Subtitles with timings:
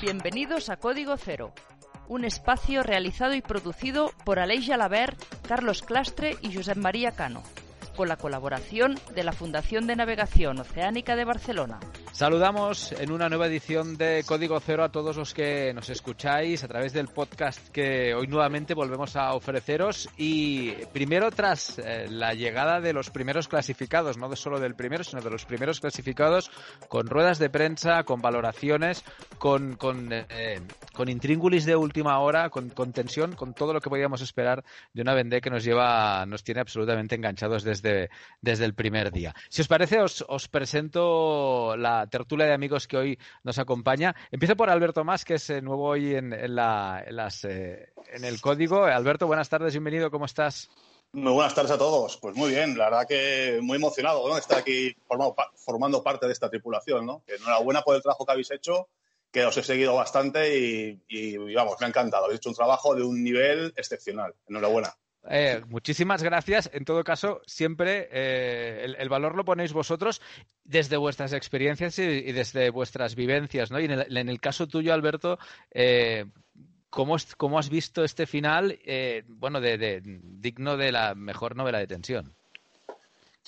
[0.00, 1.52] Bienvenidos a Código Cero,
[2.08, 7.42] un espacio realizado y producido por Aleix Jalabert, Carlos Clastre y Josep María Cano
[7.98, 11.80] con la colaboración de la Fundación de Navegación Oceánica de Barcelona.
[12.18, 16.66] Saludamos en una nueva edición de Código Cero a todos los que nos escucháis a
[16.66, 22.80] través del podcast que hoy nuevamente volvemos a ofreceros y primero tras eh, la llegada
[22.80, 26.50] de los primeros clasificados, no solo del primero, sino de los primeros clasificados
[26.88, 29.04] con ruedas de prensa, con valoraciones,
[29.38, 30.60] con, con, eh,
[30.94, 35.02] con intríngulis de última hora, con, con tensión, con todo lo que podíamos esperar de
[35.02, 39.34] una Vendée que nos lleva, nos tiene absolutamente enganchados desde desde, el primer día.
[39.48, 44.14] Si os parece, os, presento la tertulia de amigos que hoy nos acompaña.
[44.30, 48.84] Empiezo por Alberto Más, que es eh, nuevo hoy en, las, eh, en el código.
[48.84, 50.70] Alberto, buenas tardes, bienvenido, ¿cómo estás?
[51.12, 52.18] Muy buenas tardes a todos.
[52.18, 54.36] Pues muy bien, la verdad que muy emocionado ¿no?
[54.36, 54.94] estar aquí
[55.56, 57.06] formando parte de esta tripulación.
[57.06, 57.22] ¿no?
[57.26, 58.88] Enhorabuena por el trabajo que habéis hecho,
[59.30, 62.26] que os he seguido bastante y, y vamos, me ha encantado.
[62.26, 64.34] Habéis hecho un trabajo de un nivel excepcional.
[64.48, 64.94] Enhorabuena.
[65.30, 66.70] Eh, muchísimas gracias.
[66.72, 70.20] En todo caso, siempre eh, el, valor lo ponéis vosotros
[70.64, 73.80] desde vuestras experiencias y, desde vuestras vivencias, ¿no?
[73.80, 75.38] Y en el, caso tuyo, Alberto,
[75.70, 76.24] eh,
[76.88, 78.78] ¿cómo, has visto este final,
[79.26, 82.34] bueno, de, digno de la mejor novela de tensión?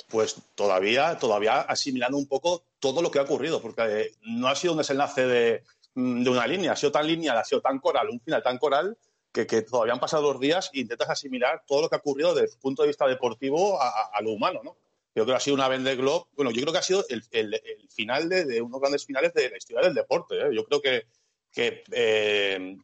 [0.09, 4.73] Pues todavía, todavía asimilando un poco todo lo que ha ocurrido, porque no ha sido
[4.73, 5.63] un desenlace de,
[5.95, 8.97] de una línea, ha sido tan lineal, ha sido tan coral, un final tan coral
[9.33, 12.55] que, todavía han pasado dos días e intentas asimilar todo lo que ha ocurrido desde
[12.55, 14.77] el punto de vista deportivo a, lo humano, ¿no?
[15.15, 17.23] Yo creo que ha sido una Vendée Globe, bueno, yo creo que ha sido el,
[17.89, 20.37] final de, de, unos grandes finales de la historia del deporte.
[20.37, 20.55] ¿eh?
[20.55, 21.07] Yo creo que,
[21.53, 22.77] que, eh,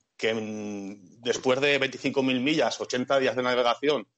[1.20, 4.08] después de 25.000 millas, 80 días de navegación,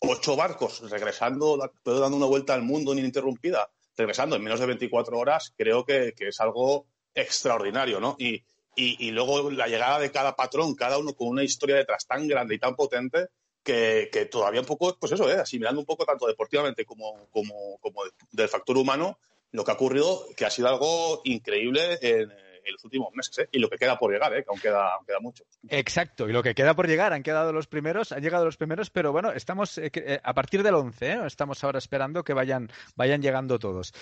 [0.00, 5.52] ocho barcos regresando, dando una vuelta al mundo ininterrumpida, regresando en menos de 24 horas,
[5.56, 8.14] creo que, que es algo extraordinario, ¿no?
[8.18, 8.44] Y,
[8.76, 12.54] y, luego la llegada de cada patrón, cada uno con una historia detrás tan grande
[12.54, 13.28] y tan potente
[13.62, 15.40] que, todavía un poco, pues eso, ¿eh?
[15.40, 19.18] asimilando un poco tanto deportivamente como, como, como del factor humano,
[19.50, 22.30] lo que ha ocurrido, que ha sido algo increíble en,
[22.66, 23.48] en los últimos meses, ¿eh?
[23.52, 24.42] y lo que queda por llegar, ¿eh?
[24.42, 25.44] que aún queda, queda, mucho.
[25.68, 28.90] Exacto, y lo que queda por llegar, han quedado los primeros, han llegado los primeros,
[28.90, 33.58] pero bueno, estamos eh, a partir del 11, estamos ahora esperando que vayan, vayan llegando
[33.58, 33.92] todos.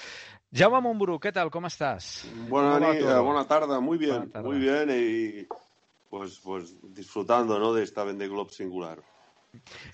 [0.53, 1.51] Jaume Mumburu, ¿qué tal?
[1.51, 2.27] ¿Cómo estás?
[2.49, 2.79] Buena,
[3.21, 5.47] buena tarde, muy bien, muy bien, y
[6.09, 7.75] pues, pues disfrutando ¿no?
[7.75, 8.99] de esta Vende Globe singular.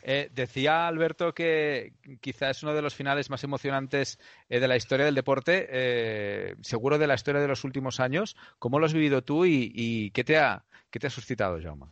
[0.03, 4.77] Eh, decía Alberto que quizás es uno de los finales más emocionantes eh, de la
[4.77, 8.37] historia del deporte, eh, seguro de la historia de los últimos años.
[8.59, 11.87] ¿Cómo lo has vivido tú y, qué, te ha, qué te ha suscitado, Jaume?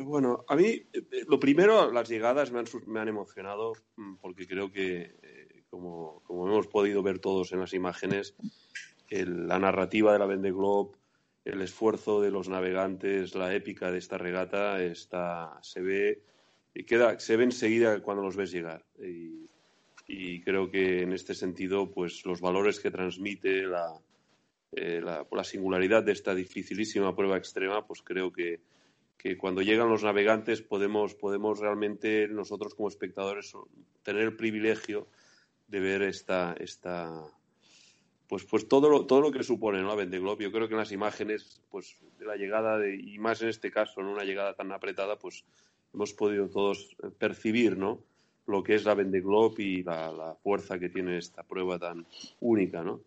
[0.00, 0.82] Bueno, a mí
[1.28, 7.02] lo primero, las llegadas me han, emocionado mm, porque creo que, como, como, hemos podido
[7.02, 8.34] ver todos en las imágenes,
[9.10, 10.96] la narrativa de la Vende Globe,
[11.44, 16.22] el esfuerzo de los navegantes, la épica de esta regata, está, se ve
[16.74, 18.84] y queda, se ve enseguida cuando los ves llegar.
[20.06, 23.98] Y, creo que en este sentido, pues los valores que transmite la,
[24.72, 28.60] eh, la, la, singularidad de esta dificilísima prueba extrema, pues creo que,
[29.16, 33.54] que cuando llegan los navegantes podemos, podemos realmente nosotros como espectadores
[34.02, 35.08] tener el privilegio
[35.68, 37.24] de ver esta, esta
[38.28, 39.88] pues, pues todo, lo, todo lo que supone ¿no?
[39.88, 40.44] la Vendée Globe.
[40.44, 43.70] Yo creo que en las imágenes pues, de la llegada, de, y más en este
[43.70, 45.44] caso, en una llegada tan apretada, pues
[45.94, 48.00] hemos podido todos percibir, ¿no?
[48.46, 52.06] lo que es la Vendée Globe y la, fuerza que tiene esta prueba tan
[52.40, 53.00] única, ¿no?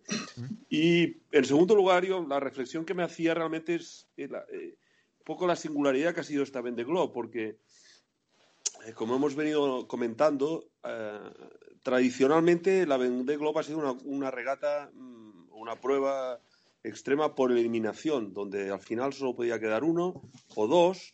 [0.69, 4.75] Y en segundo lugar, yo, la reflexión que me hacía realmente es eh, eh,
[5.19, 7.57] un poco la singularidad que ha sido esta Vendée Globe, porque
[8.85, 10.65] eh, como hemos venido comentando,
[11.83, 16.39] tradicionalmente la Vendée Globe ha sido una, una regata, mm, una prueba
[16.83, 20.21] extrema por eliminación, donde al final solo podía quedar uno
[20.55, 21.13] o dos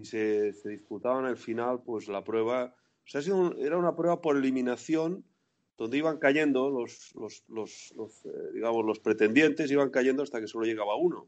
[0.00, 2.74] y se, se disputaban al final pues la prueba.
[3.06, 3.20] O sea,
[3.58, 5.24] era una prueba por eliminación
[5.78, 10.66] donde iban cayendo los, los, los, eh, digamos, los pretendientes, iban cayendo hasta que solo
[10.66, 11.26] llegaba uno.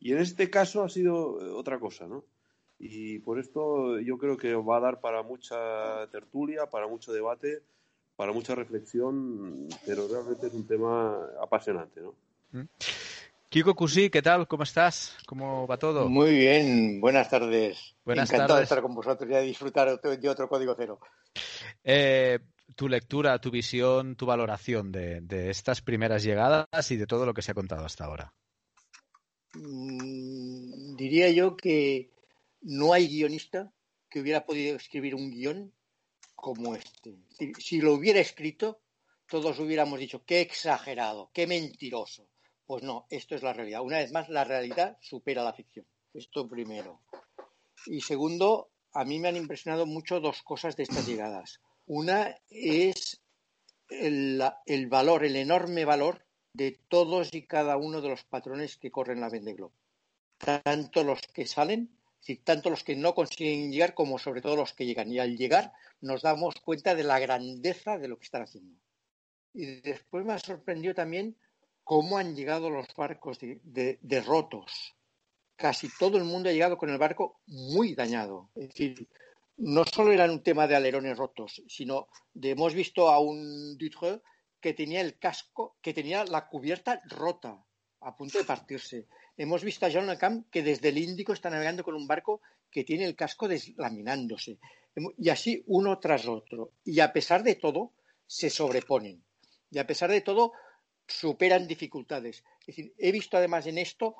[0.00, 2.24] Y en este caso ha sido eh, otra cosa, ¿no?
[2.78, 7.62] Y por esto yo creo que va a dar para mucha tertulia, para mucho debate,
[8.16, 12.14] para mucha reflexión, pero realmente es un tema apasionante, ¿no?
[12.50, 12.68] Mm.
[13.54, 14.48] Kiko Cusí, ¿qué tal?
[14.48, 15.16] ¿Cómo estás?
[15.26, 16.08] ¿Cómo va todo?
[16.08, 17.94] Muy bien, buenas tardes.
[18.04, 20.98] Buenas Encantado de estar con vosotros y de disfrutar de otro código cero.
[21.84, 22.40] Eh,
[22.74, 27.42] tu lectura, tu visión, tu valoración de, estas primeras llegadas y de todo lo que
[27.42, 28.34] se ha contado hasta ahora.
[29.52, 32.10] Mm, diría yo que
[32.62, 33.72] no hay guionista
[34.10, 35.72] que hubiera podido escribir un guion
[36.34, 37.20] como este.
[37.60, 38.80] Si lo hubiera escrito,
[39.28, 42.26] todos hubiéramos dicho, qué exagerado, qué mentiroso.
[42.66, 43.82] Pues no, esto es la realidad.
[43.82, 45.86] Una vez más, la realidad supera la ficción.
[46.14, 47.00] Esto primero.
[47.86, 51.60] Y segundo, a mí me han impresionado mucho dos cosas de estas llegadas.
[51.86, 53.20] Una es
[53.90, 54.40] el,
[54.88, 56.24] valor, el enorme valor
[56.54, 59.74] de todos y cada uno de los patrones que corren la Vendeglobe.
[60.38, 61.90] Tanto los que salen,
[62.44, 65.12] tanto los que no consiguen llegar como sobre todo los que llegan.
[65.12, 68.78] Y al llegar nos damos cuenta de la grandeza de lo que están haciendo.
[69.52, 71.36] Y después me ha sorprendido también
[71.84, 74.94] cómo han llegado los barcos de, rotos.
[75.54, 78.50] Casi todo el mundo ha llegado con el barco muy dañado.
[78.56, 79.08] Es decir,
[79.58, 84.20] no solo era un tema de alerones rotos, sino de, hemos visto a un Dutreux
[84.60, 87.62] que tenía el casco, que tenía la cubierta rota,
[88.00, 89.06] a punto de partirse.
[89.36, 92.40] Hemos visto a John LeCamp que desde el Índico está navegando con un barco
[92.70, 94.58] que tiene el casco deslaminándose.
[95.18, 96.72] Y así uno tras otro.
[96.84, 97.92] Y a pesar de todo,
[98.26, 99.24] se sobreponen.
[99.70, 100.52] Y a pesar de todo,
[101.06, 102.44] superan dificultades.
[102.60, 104.16] Es decir, he visto además en esto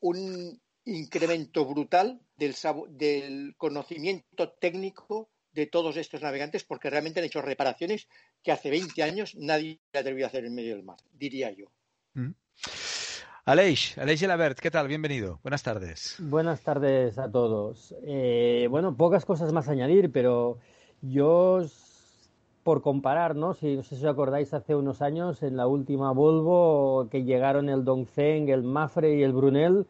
[0.00, 2.54] un incremento brutal del,
[2.90, 8.08] del conocimiento técnico de todos estos navegantes porque realmente han hecho reparaciones
[8.42, 11.66] que hace 20 años nadie ha atrevido a hacer en medio del mar, diría yo.
[12.14, 12.32] Mm.
[13.44, 14.86] Aleix, Aleix Gelabert, ¿qué tal?
[14.86, 15.40] Bienvenido.
[15.42, 16.16] Buenas tardes.
[16.20, 17.94] Buenas tardes a todos.
[18.06, 20.58] Eh, bueno, pocas cosas más a añadir, pero
[21.00, 21.62] yo
[22.62, 23.54] por comparar, ¿no?
[23.54, 27.68] Si no sé si os acordáis hace unos años en la última Volvo que llegaron
[27.68, 29.86] el Dongfeng, el Mafre y el Brunel,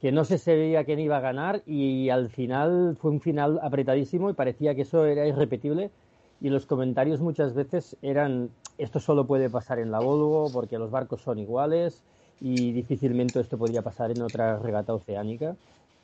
[0.00, 4.30] que no se sabía quién iba a ganar y al final fue un final apretadísimo
[4.30, 5.90] y parecía que eso era irrepetible
[6.40, 10.90] y los comentarios muchas veces eran esto solo puede pasar en la Volvo porque los
[10.90, 12.04] barcos son iguales
[12.40, 15.56] y difícilmente esto podría pasar en otra regata oceánica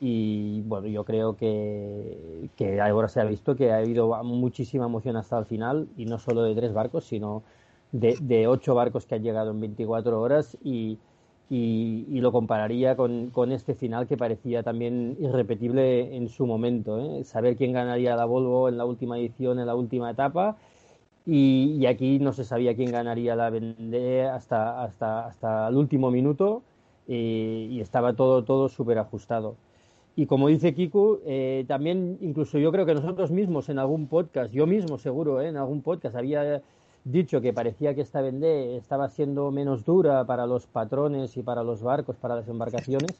[0.05, 5.15] y bueno, yo creo que, que, ahora se ha visto que ha habido muchísima emoción
[5.15, 7.41] hasta el final y no solo de tres barcos, sino
[7.93, 10.99] de, ocho barcos que han llegado en 24 horas y,
[11.49, 16.99] y, lo compararía con, con, este final que parecía también irrepetible en su momento.
[16.99, 17.23] ¿eh?
[17.23, 20.57] Saber quién ganaría la Volvo en la última edición, en la última etapa.
[21.25, 26.61] Y, aquí no se sabía quién ganaría la Vendée hasta, hasta, hasta el último minuto
[27.07, 29.55] y, y estaba todo, todo súper ajustado.
[30.15, 34.53] Y como dice Kiku, eh, también incluso yo creo que nosotros mismos en algún podcast,
[34.53, 36.61] yo mismo seguro, eh, en algún podcast había
[37.03, 41.63] dicho que parecía que esta Vendée estaba siendo menos dura para los patrones y para
[41.63, 43.19] los barcos, para las embarcaciones.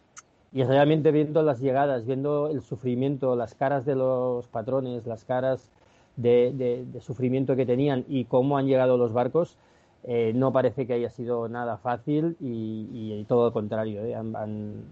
[0.53, 5.71] Y realmente viendo las llegadas, viendo el sufrimiento, las caras de los patrones, las caras
[6.15, 9.57] de, sufrimiento que tenían y cómo han llegado los barcos,
[10.03, 14.01] eh, no parece que haya sido nada fácil y, todo lo contrario.
[14.15, 14.35] Han,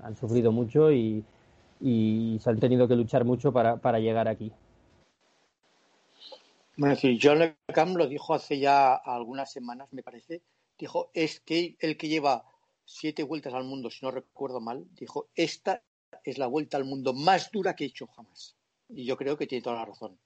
[0.01, 1.23] han, sufrido mucho y,
[1.81, 4.51] y se han tenido que luchar mucho para, para llegar aquí.
[6.77, 10.41] Bueno, sí, John Le Cam lo dijo hace ya algunas semanas, me parece.
[10.77, 12.45] Dijo, es que el que lleva
[12.85, 15.83] siete vueltas al mundo, si no recuerdo mal, dijo, esta
[16.23, 18.55] es la vuelta al mundo más dura que he hecho jamás.
[18.89, 20.17] Y yo creo que tiene toda la razón.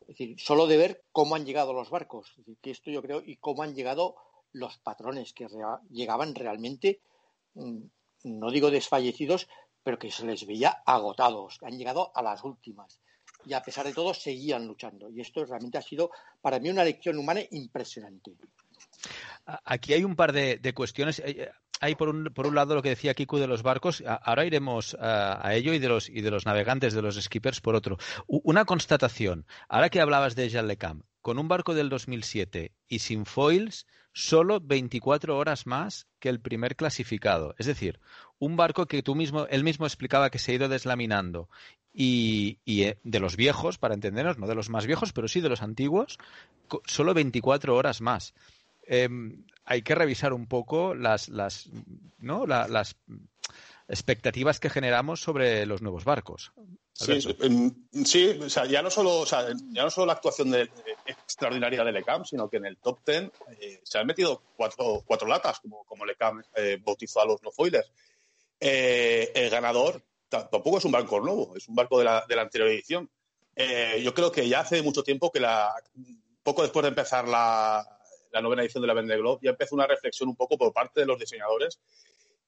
[0.00, 3.62] Es decir, solo de ver cómo han llegado los barcos, esto yo creo, y cómo
[3.62, 4.16] han llegado
[4.52, 5.48] los patrones que
[5.90, 7.00] llegaban realmente,
[7.54, 7.78] mm,
[8.24, 9.48] no digo desfallecidos,
[9.84, 12.98] pero que se les veía agotados, han llegado a las últimas.
[13.46, 15.10] Y a pesar de todo, seguían luchando.
[15.10, 16.10] Y esto realmente ha sido
[16.40, 18.32] para mí una lección humana impresionante.
[19.64, 21.18] Aquí hay un par de, cuestiones.
[21.18, 24.46] Eh, hay por un, por un lado lo que decía Kiku de los barcos, ahora
[24.46, 27.98] iremos a, ello y de, los, y de los navegantes, de los skippers por otro.
[28.26, 33.24] Una constatación, ahora que hablabas de Jean Lecam, con un barco del 2007 y sin
[33.24, 37.54] foils, solo 24 horas más que el primer clasificado.
[37.56, 37.98] Es decir,
[38.38, 41.48] un barco que tú mismo, él mismo explicaba que se ha ido deslaminando
[41.94, 45.48] y, eh, de los viejos, para entendernos, no de los más viejos, pero sí de
[45.48, 46.18] los antiguos,
[46.84, 48.34] solo 24 horas más.
[48.82, 51.70] Em, hay que revisar un poco las, las,
[52.18, 52.46] ¿no?
[52.46, 52.98] las
[53.88, 56.52] expectativas que generamos sobre los nuevos barcos.
[56.94, 60.70] Sí, o sea, ya no solo, ya no solo la actuación de,
[61.06, 65.26] extraordinaria de Lecam, sino que en el top ten eh, se han metido cuatro, cuatro
[65.26, 67.90] latas, como, como Lecam eh, bautizó a los no foilers.
[68.60, 72.42] Eh, el ganador tampoco es un barco nuevo, es un barco de la, de la
[72.42, 73.10] anterior edición.
[74.02, 75.74] yo creo que ya hace mucho tiempo que la,
[76.42, 77.86] poco después de empezar la,
[78.32, 81.00] la novena edición de la Vendée Globe, ya empezó una reflexión un poco por parte
[81.00, 81.80] de los diseñadores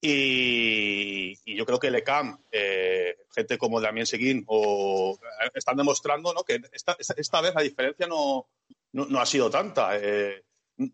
[0.00, 5.18] y, yo creo que Lecam, eh, gente como Damien Seguín, o,
[5.54, 8.48] están demostrando que esta, esta, vez la diferencia no,
[8.92, 9.98] no, ha sido tanta.
[9.98, 10.44] Eh,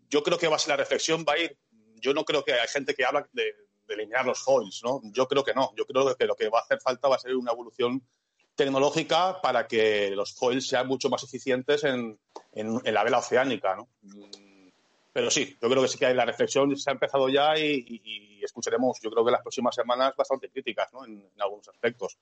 [0.09, 1.57] yo creo que va a ser la reflexión, va a ir.
[1.95, 3.53] Yo no creo que hay gente que habla de,
[3.87, 5.01] de eliminar los foils, ¿no?
[5.13, 5.73] Yo creo que no.
[5.77, 8.01] Yo creo que lo que va a hacer falta va a ser una evolución
[8.55, 12.19] tecnológica para que los foils sean mucho más eficientes en,
[12.53, 13.89] la vela oceánica, ¿no?
[15.13, 18.41] Pero sí, yo creo que sí que hay la reflexión se ha empezado ya y,
[18.43, 21.05] escucharemos, yo creo que las próximas semanas bastante críticas, ¿no?
[21.05, 22.17] En, algunos aspectos.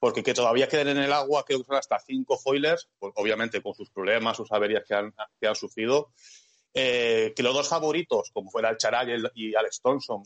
[0.00, 3.62] Porque que todavía queden en el agua, creo que son hasta cinco foilers, pues obviamente
[3.62, 6.10] con sus problemas, sus averías que han, que han sufrido.
[6.72, 10.22] Eh, que los dos favoritos, como fuera el Charay y, Alex Thompson,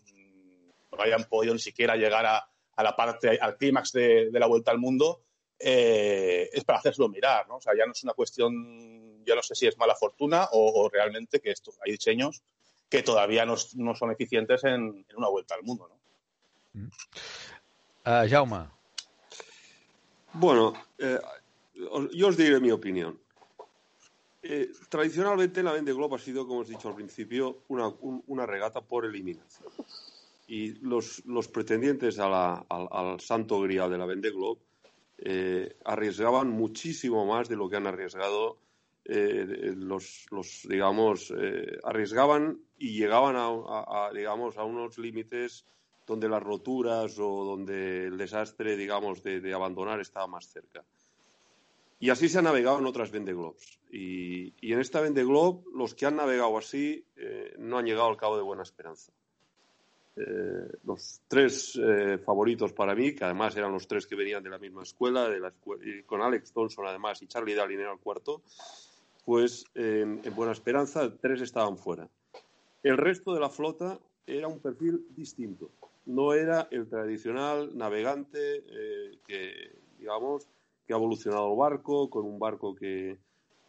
[0.92, 2.46] no hayan podido ni siquiera llegar a,
[2.82, 5.22] la parte, al clímax de, la vuelta al mundo,
[5.58, 7.56] eh, es para hacerlo mirar, ¿no?
[7.56, 10.88] O sea, ya no es una cuestión, yo no sé si es mala fortuna o,
[10.92, 12.42] realmente que esto, hay diseños
[12.88, 16.80] que todavía no, son eficientes en, una vuelta al mundo, ¿no?
[16.80, 16.90] Mm.
[18.04, 18.68] Ah, Jaume.
[20.34, 21.18] Bueno, eh,
[22.12, 23.18] yo os diré mi opinión.
[24.46, 28.82] Eh, tradicionalmente la Vende Globe ha sido, como os he dicho al principio, una, regata
[28.82, 29.72] por eliminación.
[30.46, 34.60] Y los, pretendientes al, santo grial de la Vende Globe
[35.18, 38.58] eh, arriesgaban muchísimo más de lo que han arriesgado
[39.06, 40.26] eh, los,
[40.68, 41.32] digamos,
[41.82, 45.66] arriesgaban y llegaban a, digamos, a unos límites
[46.06, 50.84] donde las roturas o donde el desastre, digamos, de abandonar estaba más cerca.
[52.04, 53.78] Y así se ha navegado en otras Vendeglobes.
[53.90, 58.18] Y, y en esta Vendeglobe, los que han navegado así eh, no han llegado al
[58.18, 59.10] cabo de buena esperanza.
[60.16, 64.50] Eh, los tres eh, favoritos para mí, que además eran los tres que venían de
[64.50, 65.52] la misma escuela, de la
[66.06, 68.42] con Alex Thompson además y Charlie Dallin era el cuarto,
[69.24, 72.08] pues en Buena Esperanza tres estaban fuera.
[72.82, 75.70] El resto de la flota era un perfil distinto.
[76.06, 78.62] No era el tradicional navegante
[79.26, 80.46] que, digamos,
[80.86, 83.18] que ha evolucionado el barco, con un barco que,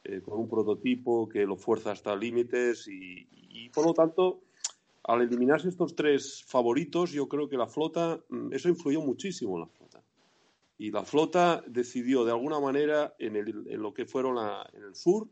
[0.03, 4.41] eh, con un prototipo que lo fuerza hasta límites y, por lo tanto,
[5.07, 9.61] al eliminarse estos tres favoritos, yo creo que la flota, mm, eso influyó muchísimo en
[9.61, 10.03] la flota.
[10.77, 14.37] Y la flota decidió, de alguna manera, en, lo que fueron
[14.73, 15.27] en el sur,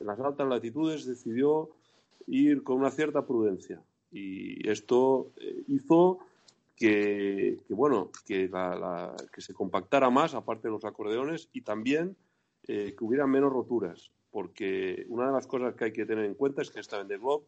[0.00, 1.70] en las altas latitudes, decidió
[2.26, 3.82] ir con una cierta prudencia.
[4.10, 6.20] Y esto eh, hizo
[6.74, 8.48] que, bueno, que,
[9.38, 12.16] se compactara más, aparte de los acordeones, y también
[12.66, 16.34] eh, que hubiera menos roturas, porque una de las cosas que hay que tener en
[16.34, 17.44] cuenta es que esta Vende Globe,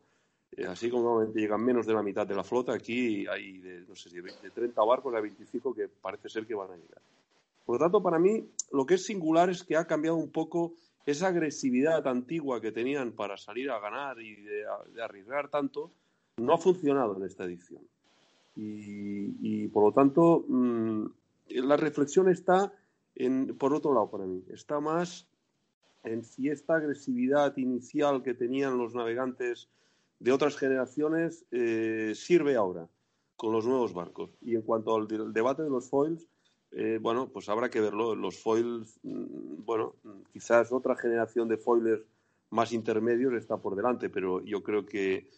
[0.69, 3.95] así como normalmente llegan menos de la mitad de la flota, aquí hay de, no
[3.95, 7.01] sé si de 30 barcos a 25 que parece ser que van a llegar.
[7.65, 10.75] Por lo tanto, para mí, lo que es singular es que ha cambiado un poco
[11.07, 14.65] esa agresividad antigua que tenían para salir a ganar y de
[15.03, 15.91] arriesgar tanto,
[16.39, 17.83] no ha funcionado en esta edición.
[18.57, 21.07] Y, por lo tanto, mm,
[21.49, 22.73] la reflexión está
[23.59, 25.27] por otro lado para mí, está más
[26.05, 29.69] en si esta agresividad inicial que tenían los navegantes
[30.21, 32.89] de otras generaciones eh, sirve ahora
[33.37, 34.31] con los nuevos barcos.
[34.43, 36.29] Y en cuanto al debate de los foils,
[36.73, 38.15] eh, bueno, pues habrá que verlo.
[38.15, 39.97] Los foils, mm, bueno,
[40.33, 42.05] quizás otra generación de foilers
[42.51, 45.31] más intermedios está por delante, pero yo creo que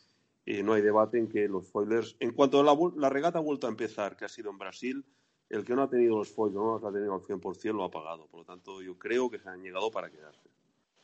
[0.47, 3.69] eh, no hay debate en que los foilers, en cuanto a la, regata ha vuelto
[3.69, 5.05] a empezar, que ha sido en Brasil,
[5.49, 7.91] el que no ha tenido los foilers, no los ha tenido al 100%, lo ha
[7.91, 8.27] pagado.
[8.27, 10.49] Por lo tanto, yo creo que se han llegado para quedarse.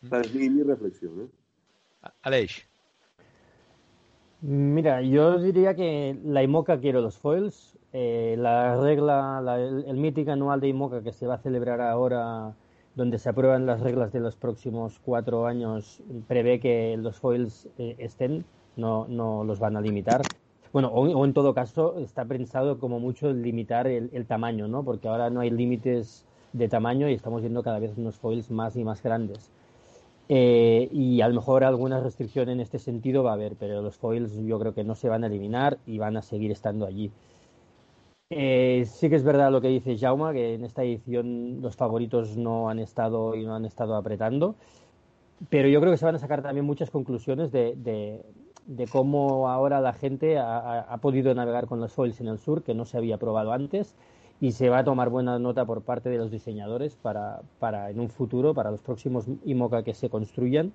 [0.02, 1.20] Esa es mi, reflexión.
[1.20, 1.28] ¿eh?
[2.22, 2.67] Aleix.
[4.40, 7.76] Mira, yo diría que la IMOCA quiere los foils.
[7.92, 12.54] Eh, la regla, el, el mítico anual de IMOCA que se va a celebrar ahora,
[12.94, 17.94] donde se aprueban las reglas de los próximos cuatro años, prevé que los foils eh,
[17.98, 18.44] estén
[18.76, 20.22] no, no los van a limitar.
[20.72, 24.84] Bueno, o, en todo caso está pensado como mucho limitar el, tamaño, ¿no?
[24.84, 28.76] Porque ahora no hay límites de tamaño y estamos viendo cada vez unos foils más
[28.76, 29.50] y más grandes.
[30.28, 33.96] Eh, y a lo mejor alguna restricción en este sentido va a haber, pero los
[33.96, 37.10] foils yo creo que no se van a eliminar y van a seguir estando allí.
[38.30, 42.36] Eh, sí que es verdad lo que dice Jauma, que en esta edición los favoritos
[42.36, 44.54] no han estado y no han estado apretando,
[45.48, 47.74] pero yo creo que se van a sacar también muchas conclusiones de,
[48.68, 52.74] de cómo ahora la gente ha, podido navegar con los foils en el sur, que
[52.74, 53.94] no se había probado antes,
[54.40, 58.00] y se va a tomar buena nota por parte de los diseñadores para, para en
[58.00, 60.72] un futuro, para los próximos IMOCA que se construyan,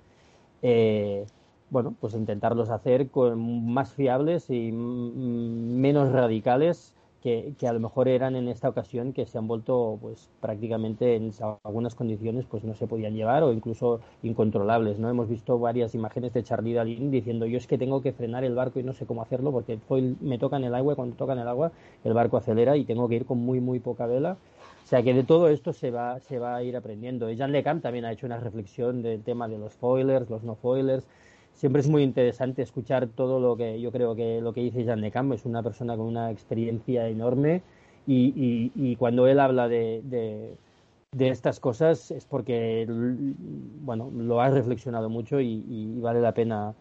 [0.62, 1.26] eh,
[1.70, 6.94] bueno, pues intentarlos hacer con más fiables y menos radicales
[7.24, 11.32] que, a lo mejor eran en esta ocasión que se han vuelto pues prácticamente en
[11.64, 16.34] algunas condiciones pues no se podían llevar o incluso incontrolables no hemos visto varias imágenes
[16.34, 19.06] de Charlie Dalin diciendo yo es que tengo que frenar el barco y no sé
[19.06, 21.72] cómo hacerlo porque foil me toca en el agua y cuando toca en el agua
[22.04, 24.36] el barco acelera y tengo que ir con muy muy poca vela
[24.84, 27.30] o sea que de todo esto se va, se va a ir aprendiendo.
[27.30, 30.56] Y Jean LeCamp también ha hecho una reflexión del tema de los foilers, los no
[30.56, 31.06] foilers,
[31.54, 35.00] siempre es muy interesante escuchar todo lo que yo creo que lo que dice Jan
[35.00, 35.34] de Campo.
[35.34, 37.62] Es una persona con una experiencia enorme
[38.06, 40.02] y, y, cuando él habla de,
[41.14, 46.74] de estas cosas es porque, bueno, lo has reflexionado mucho y, vale la pena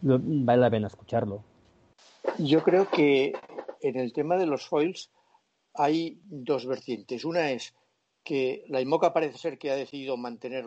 [0.00, 1.42] vale la pena escucharlo.
[2.38, 3.34] Yo creo que
[3.80, 5.10] en el tema de los foils
[5.74, 7.24] hay dos vertientes.
[7.24, 7.74] Una es
[8.24, 10.64] que la IMOCA parece ser que ha decidido mantener,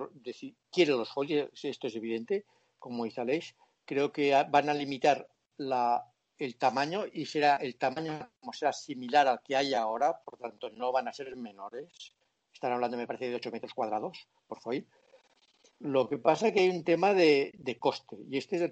[0.72, 2.46] quiere los foils, esto es evidente,
[2.80, 3.56] como Aleix.
[3.86, 9.42] Creo que van a limitar el tamaño y será el tamaño como será similar al
[9.42, 12.14] que hay ahora, por tanto no van a ser menores.
[12.54, 14.88] Están hablando, me parece, de 8 metros cuadrados por foil.
[15.80, 18.72] Lo que pasa es que hay un tema de, coste y este es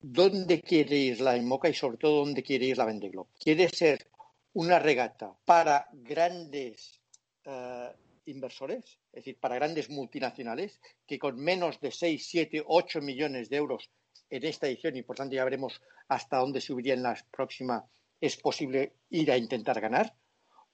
[0.00, 3.30] dónde quiere ir la IMOCA y sobre todo dónde quiere ir la Vendeglobe.
[3.38, 4.10] Quiere ser
[4.52, 7.00] una regata para grandes
[7.44, 7.92] eh,
[8.28, 13.56] inversores, es decir, para grandes multinacionales que con menos de 6, 7, 8 millones de
[13.56, 13.90] euros
[14.30, 17.84] en esta edición y por tanto ya veremos hasta dónde subiría en la próxima
[18.20, 20.14] es posible ir a intentar ganar.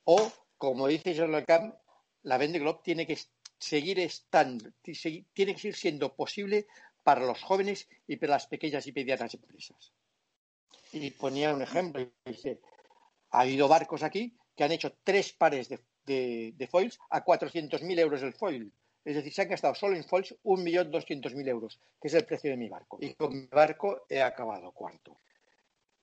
[0.05, 1.45] O como dice John Le
[2.23, 3.19] la Vende Globe tiene que
[3.59, 6.67] seguir estando tiene que seguir siendo posible
[7.03, 9.93] para los jóvenes y para las pequeñas y medianas empresas.
[10.93, 12.61] Y ponía un ejemplo dice
[13.31, 18.23] ha habido barcos aquí que han hecho tres pares de, de foils a 400.000 euros
[18.23, 18.73] el foil
[19.05, 22.57] es decir, se han gastado solo en foils 1.200.000 euros, que es el precio de
[22.57, 22.97] mi barco.
[23.01, 25.19] Y con mi barco he acabado cuarto.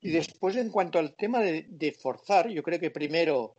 [0.01, 3.55] Y después, en cuanto al tema de, forzar, yo creo que primero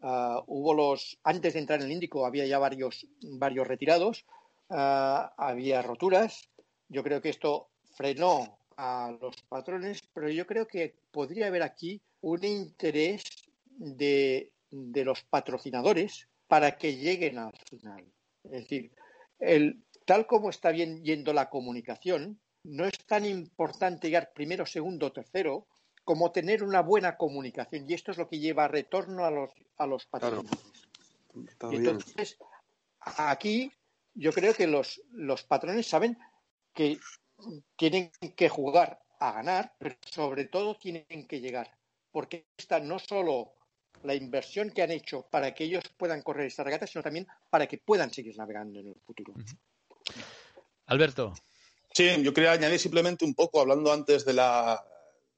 [0.00, 1.18] ah, hubo los.
[1.22, 4.24] Antes de entrar en el Índico había ya varios, varios retirados,
[4.70, 6.48] ah, había roturas.
[6.88, 12.00] Yo creo que esto frenó a los patrones, pero yo creo que podría haber aquí
[12.22, 13.22] un interés
[13.66, 18.04] de, de los patrocinadores para que lleguen al final.
[18.44, 18.92] Es decir,
[19.38, 25.06] el, tal como está bien yendo la comunicación, no es tan importante llegar primero, segundo,
[25.06, 25.66] o tercero,
[26.04, 27.84] como tener una buena comunicación.
[27.88, 30.50] Y esto es lo que lleva a retorno a los, a los patrones.
[31.70, 32.38] Entonces,
[33.00, 33.70] aquí
[34.14, 36.18] yo creo que los, los patrones saben
[36.72, 36.98] que
[37.76, 41.70] tienen que jugar a ganar, pero sobre todo tienen que llegar.
[42.10, 43.52] Porque esta no solo
[44.02, 47.66] la inversión que han hecho para que ellos puedan correr esta regata, sino también para
[47.66, 49.34] que puedan seguir navegando en el futuro.
[50.86, 51.34] Alberto.
[51.92, 54.84] Sí, yo quería añadir simplemente un poco, hablando antes de la,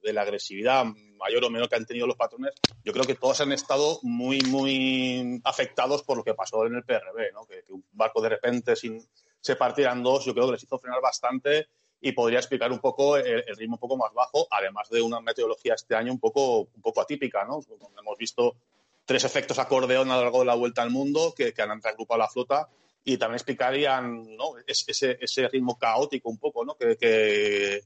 [0.03, 0.85] de la agresividad
[1.16, 2.53] mayor o menor que han tenido los patrones,
[2.85, 6.85] yo creo que todos han estado muy, muy afectados por lo que pasó en el
[6.85, 7.46] PRB, ¿no?
[7.46, 9.07] que, un barco de repente sin,
[9.40, 11.68] se partiera en dos, yo creo que les hizo frenar bastante
[12.00, 15.74] y podría explicar un poco el, ritmo un poco más bajo, además de una meteorología
[15.74, 17.60] este año un poco, un poco atípica, ¿no?
[17.98, 18.56] Hemos visto
[19.04, 22.28] tres efectos acordeón a lo largo de la vuelta al mundo que, han reagrupado la
[22.28, 22.68] flota
[23.04, 24.54] y también explicarían ¿no?
[24.66, 26.76] ese, ese, ritmo caótico un poco ¿no?
[26.76, 27.82] que, que,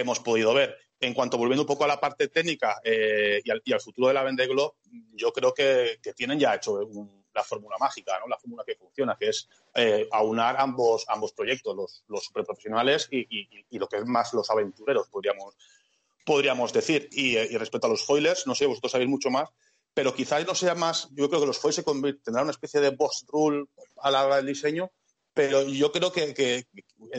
[0.00, 0.76] hemos podido ver.
[0.98, 4.08] En cuanto volviendo un poco a la parte técnica eh, y, al, y, al, futuro
[4.08, 4.76] de la Vendeglo,
[5.12, 8.28] yo creo que, tienen ya hecho un, la fórmula mágica, ¿no?
[8.28, 13.26] la fórmula que funciona, que es eh, aunar ambos, ambos proyectos, los, los superprofesionales y,
[13.70, 15.54] y, lo que es más los aventureros, podríamos,
[16.24, 17.08] podríamos decir.
[17.12, 19.48] Y, y, respecto a los foilers, no sé, vosotros sabéis mucho más,
[19.94, 22.90] pero quizás no sea más, yo creo que los foils se tendrán una especie de
[22.90, 23.66] boss rule
[23.98, 24.90] a la hora del diseño,
[25.34, 26.66] pero yo creo que, que,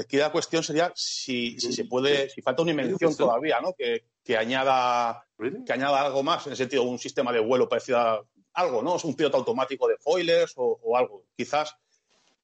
[0.08, 3.74] que la cuestión sería si, si, se puede, si falta una invención todavía, ¿no?
[3.74, 5.26] Que, que, añada,
[5.66, 8.24] que añada algo más, en el sentido de un sistema de vuelo parecido a
[8.54, 8.96] algo, ¿no?
[8.96, 11.24] Es un piloto automático de foilers o, algo.
[11.36, 11.76] Quizás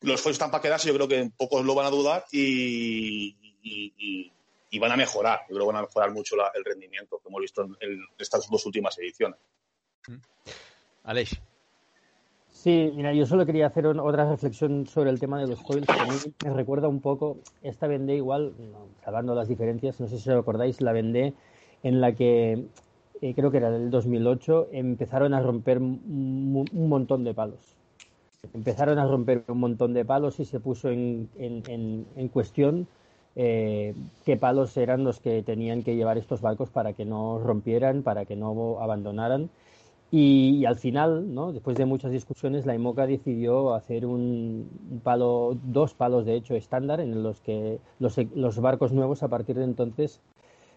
[0.01, 3.35] los foils están para quedarse, yo creo que pocos lo van a dudar y,
[4.79, 5.41] van a mejorar.
[5.49, 8.65] Yo creo que van a mejorar mucho el rendimiento que hemos visto en, estas dos
[8.65, 9.39] últimas ediciones.
[10.07, 10.15] Mm.
[11.03, 11.41] Aleix.
[12.51, 15.93] Sí, mira, yo solo quería hacer otra reflexión sobre el tema de los foils, que
[15.93, 18.53] a mí me recuerda un poco, esta vendé igual,
[19.05, 21.33] salvando las diferencias, no sé si os acordáis, la vendé
[21.83, 22.65] en la que
[23.21, 27.75] eh, creo que era del 2008, empezaron a romper un, montón de palos.
[28.53, 32.87] Empezaron a romper un montón de palos y se puso en, cuestión
[33.35, 33.93] eh,
[34.25, 38.23] qué palos eran los que tenían que llevar estos barcos para que no rompieran, para
[38.23, 39.49] que no abandonaran.
[40.11, 41.51] Y, al final, ¿no?
[41.51, 46.99] después de muchas discusiones, la IMOCA decidió hacer un, palo, dos palos de hecho estándar
[46.99, 50.19] en los que los barcos nuevos a partir de entonces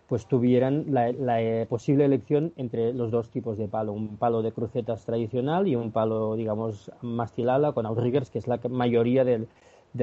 [0.08, 4.52] pues tuvieran la, eh, posible elección entre los dos tipos de palo, un palo de
[4.52, 9.46] crucetas tradicional y un palo, digamos, mastilala con outriggers, que es la mayoría de,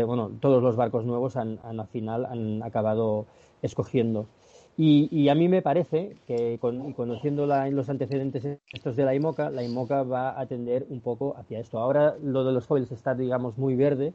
[0.03, 3.25] bueno, todos los barcos nuevos han, al final han acabado
[3.61, 4.25] escogiendo.
[4.81, 10.03] Y, a mí me parece que conociendo los antecedentes estos de la IMOCA, la IMOCA
[10.03, 11.79] va a atender un poco hacia esto.
[11.79, 14.13] Ahora lo de los foils está, digamos, muy verde,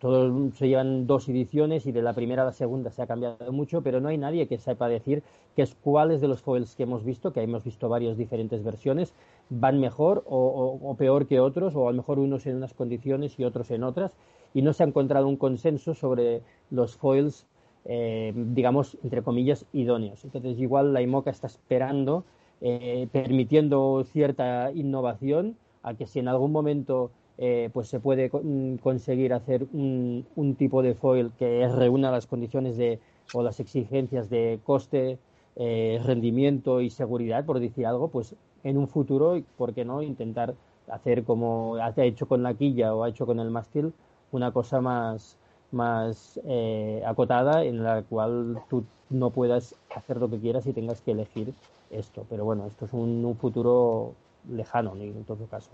[0.00, 3.52] todos se llevan dos ediciones y de la primera a la segunda se ha cambiado
[3.52, 5.22] mucho, pero no hay nadie que sepa decir
[5.54, 9.12] que es cuáles de los foils que hemos visto, que hemos visto varias diferentes versiones,
[9.50, 13.44] van mejor o, peor que otros, o a lo mejor unos en unas condiciones y
[13.44, 14.16] otros en otras,
[14.54, 17.46] y no se ha encontrado un consenso sobre los foils,
[17.84, 20.24] eh, digamos, entre comillas, idóneos.
[20.24, 22.24] Entonces, igual la IMOCA está esperando,
[22.62, 28.76] eh, permitiendo cierta innovación, a que si en algún momento eh, pues se puede mm,
[28.76, 33.00] conseguir hacer un, un, tipo de foil que reúna las condiciones de,
[33.32, 35.18] o las exigencias de coste,
[35.56, 40.54] rendimiento y seguridad, por decir algo, pues en un futuro, ¿por qué no?, intentar
[40.90, 43.92] hacer como ha hecho con la quilla o ha hecho con el mástil,
[44.32, 45.36] una cosa más,
[45.72, 51.00] más eh, acotada en la cual tú no puedas hacer lo que quieras y tengas
[51.00, 51.54] que elegir
[51.90, 52.26] esto.
[52.28, 54.14] Pero bueno, esto es un, futuro
[54.48, 55.70] lejano en todo caso.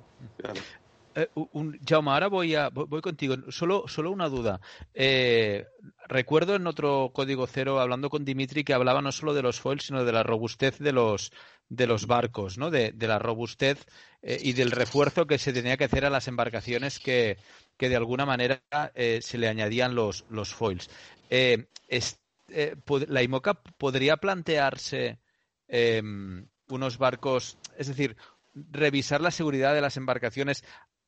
[1.16, 3.36] Eh, un, Jaume, ahora voy, a, voy contigo.
[3.50, 4.60] Solo, solo una duda.
[4.92, 5.66] Eh,
[6.06, 9.84] recuerdo en otro código cero, hablando con Dimitri, que hablaba no solo de los foils,
[9.84, 11.32] sino de la robustez de los,
[11.70, 12.70] de los barcos, ¿no?
[12.70, 13.86] de, la robustez
[14.20, 17.38] eh, y del refuerzo que se tenía que hacer a las embarcaciones que,
[17.78, 18.60] que de alguna manera
[18.94, 20.90] se le añadían los, los foils.
[21.30, 25.18] ¿La IMOCA podría plantearse
[25.66, 28.16] em, unos barcos, es decir,
[28.56, 30.64] revisar la seguridad de las embarcaciones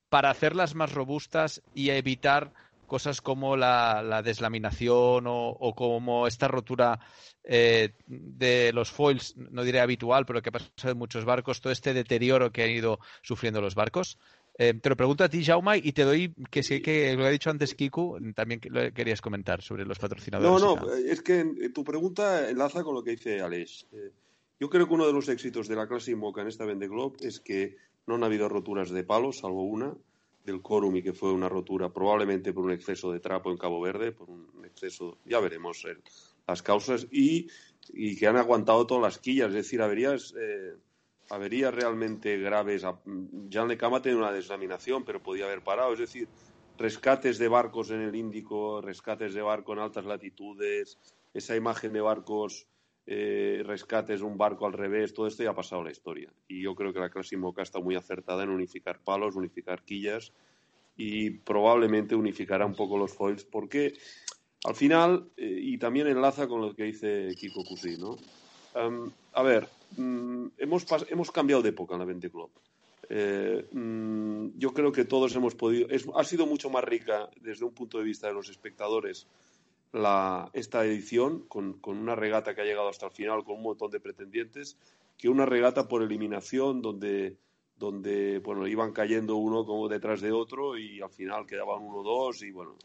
[0.09, 2.53] para hacerlas más robustas y evitar
[2.87, 6.99] cosas como la, deslaminación o, como esta rotura
[7.45, 11.95] eh, de los foils, no diré habitual, pero que pasa en muchos barcos, todo este
[11.95, 14.19] deterioro que han ido sufriendo los barcos.
[14.61, 17.31] Eh, te lo pregunto a ti, Jaume, y te doy, que sé que lo ha
[17.31, 20.61] dicho antes Kiku, también lo querías comentar sobre los patrocinadores.
[20.61, 23.87] No, no, es que tu pregunta enlaza con lo que dice Alex.
[23.93, 24.11] Eh,
[24.59, 27.19] yo creo que uno de los éxitos de la clase Inmoca en esta Vende Globe
[27.21, 27.77] es que
[28.09, 29.95] no han habido roturas de palos, salvo una,
[30.45, 33.83] del Corum y que fue una rotura probablemente por un exceso de trapo en Cabo
[33.83, 35.87] Verde, por un exceso, ya veremos
[36.47, 37.49] las causas, y,
[38.17, 40.75] que han aguantado todas las quillas, es decir, averías, eh,
[41.29, 42.83] averías realmente graves.
[43.51, 46.29] Jean Le Cama tiene una deslaminación, pero podía haber parado, es decir,
[46.79, 50.99] rescates de barcos en el Índico, rescates de barco en altas latitudes,
[51.35, 52.67] esa imagen de barcos
[53.11, 56.31] eh, rescates un barco al revés, todo esto ya ha pasado la historia.
[56.47, 60.35] Y yo creo que la clase Moca está muy acertada en unificar palos, unificar quillas
[60.95, 63.95] y probablemente unificará un poco los foils porque
[64.65, 68.19] al final, eh, y también enlaza con lo que dice Kiko Cusi, ¿no?
[69.33, 69.67] a ver,
[69.97, 72.51] mm, hemos, hemos cambiado de época en la 20 Club.
[73.09, 75.89] Eh, mm, yo creo que todos hemos podido.
[76.15, 79.27] ha sido mucho más rica desde un punto de vista de los espectadores
[80.53, 84.01] esta edición con, una regata que ha llegado hasta el final con un montón de
[84.01, 84.77] pretendientes
[85.17, 87.37] que una regata por eliminación donde,
[87.77, 92.43] donde bueno, iban cayendo uno como detrás de otro y al final quedaban uno dos
[92.43, 92.77] y bueno,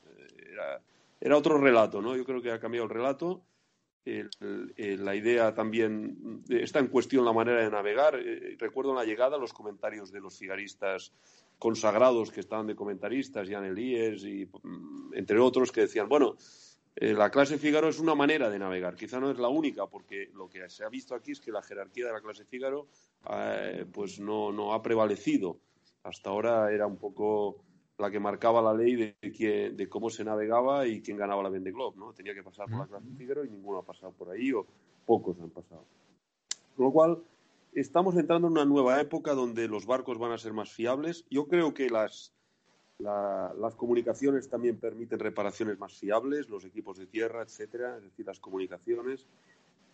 [0.51, 0.81] era,
[1.19, 2.15] era otro relato, ¿no?
[2.15, 3.43] Yo creo que ha cambiado el relato.
[4.05, 8.15] la idea también está en cuestión la manera de navegar.
[8.15, 11.13] Eh, recuerdo en la llegada los comentarios de los figaristas
[11.59, 16.35] consagrados que estaban de comentaristas, Jan Elíes y mm, entre otros, que decían, bueno,
[16.95, 20.29] eh, la clase Fígaro es una manera de navegar, quizá no es la única, porque
[20.33, 22.87] lo que se ha visto aquí es que la jerarquía de la clase Fígaro
[23.29, 25.57] eh, pues no, ha prevalecido.
[26.03, 27.63] Hasta ahora era un poco
[27.97, 31.71] la que marcaba la ley de, de cómo se navegaba y quién ganaba la Vende
[31.71, 32.13] Globe, ¿no?
[32.13, 34.65] Tenía que pasar por la clase Fígaro y ninguno ha pasado por ahí, o
[35.05, 35.85] pocos han pasado.
[36.75, 37.23] Con lo cual,
[37.73, 41.25] estamos entrando en una nueva época donde los barcos van a ser más fiables.
[41.29, 42.33] Yo creo que las,
[42.99, 48.39] las comunicaciones también permiten reparaciones más fiables, los equipos de tierra, etcétera, es decir, las
[48.39, 49.25] comunicaciones,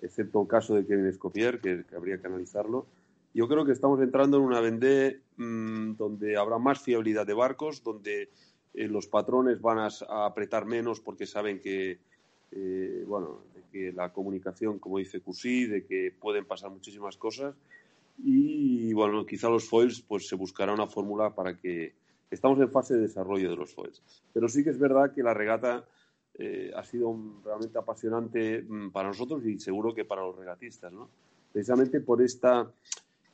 [0.02, 2.86] excepto el caso de Kevin Escopier, que, habría que analizarlo.
[3.34, 7.84] Yo creo que estamos entrando en una vendée mm, donde habrá más fiabilidad de barcos,
[7.84, 8.30] donde
[8.74, 9.90] eh, los patrones van a,
[10.26, 12.00] apretar menos porque saben que,
[12.52, 17.56] eh, bueno, que la comunicación, como dice Cusí, de que pueden pasar muchísimas cosas.
[18.18, 21.94] Y bueno, quizá los foils pues se buscará una fórmula para que
[22.32, 24.02] estamos en fase de desarrollo de los foils.
[24.34, 25.86] Pero sí que es verdad que la regata
[26.36, 31.10] eh, ha sido realmente apasionante mm, para nosotros y seguro que para los regatistas, ¿no?
[31.52, 32.72] Precisamente por esta,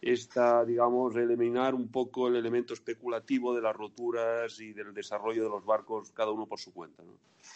[0.01, 5.49] esta, digamos, eliminar un poco el elemento especulativo de las roturas y del desarrollo de
[5.49, 7.13] los barcos, cada uno por su cuenta, ¿no?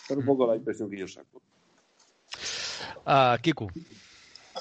[0.10, 1.42] Es un poco la impresión que yo saco.
[3.06, 3.68] Uh, Kiku.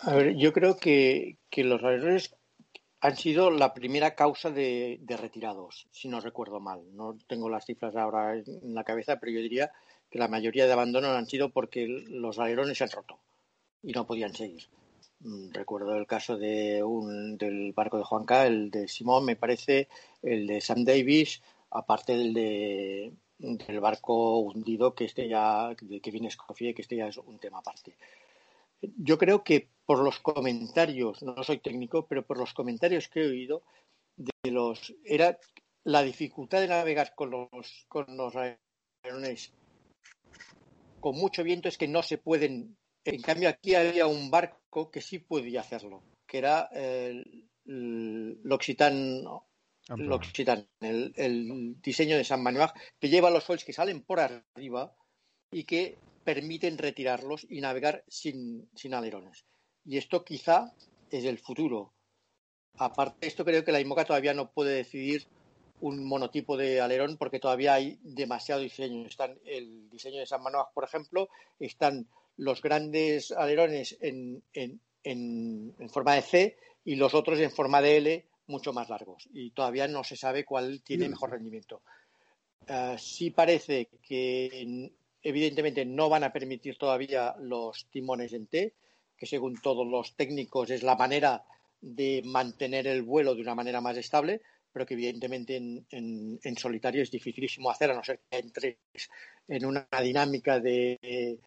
[0.03, 2.35] A ver, yo creo que, que los errores
[3.01, 6.83] han sido la primera causa de, retirados, si no recuerdo mal.
[6.95, 9.71] No tengo las cifras ahora en la cabeza, pero yo diría
[10.11, 13.19] que la mayoría de abandonos han sido porque los alerones se han roto
[13.83, 14.65] y no podían seguir.
[15.21, 19.89] Mm, recuerdo el caso de un, del barco de Juanca, el de Simón, me parece,
[20.23, 26.27] el de Sam Davis, aparte del de del barco hundido, que este ya, de Kevin
[26.27, 27.97] Escoffier, que este ya es un tema aparte.
[28.81, 33.29] Yo creo que por los comentarios, no soy técnico, pero por los comentarios que he
[33.29, 33.63] oído,
[34.17, 35.39] de los era
[35.85, 39.53] la dificultad de navegar con los con los alerones
[41.01, 42.77] con mucho viento es que no se pueden.
[43.05, 49.25] En cambio, aquí había un barco que sí podía hacerlo, que era el, L'Occitan,
[50.81, 54.95] el, el, diseño de San Manuel, que lleva los foils que salen por arriba
[55.51, 55.97] y que
[56.29, 59.47] permiten retirarlos y navegar sin, sin alerones.
[59.87, 60.75] Y esto quizá
[61.11, 61.95] es el futuro.
[62.77, 65.27] Aparte de esto, creo que la IMOCA todavía no puede decidir
[65.81, 69.07] un monotipo de alerón porque todavía hay demasiado diseño.
[69.07, 75.89] Están el diseño de San Manuel, por ejemplo, están los grandes alerones en, en, en,
[75.89, 79.27] forma de C y los otros en forma de L mucho más largos.
[79.33, 81.81] Y todavía no se sabe cuál tiene mejor rendimiento.
[82.69, 84.91] Uh, sí parece que
[85.23, 88.75] evidentemente no van a permitir todavía los timones en T,
[89.17, 91.45] que según todos los técnicos es la manera
[91.81, 97.11] de mantener el vuelo de una manera más estable, pero que evidentemente en, solitario es
[97.11, 98.77] dificilísimo hacer, a no ser que entres
[99.49, 101.39] en una dinámica de,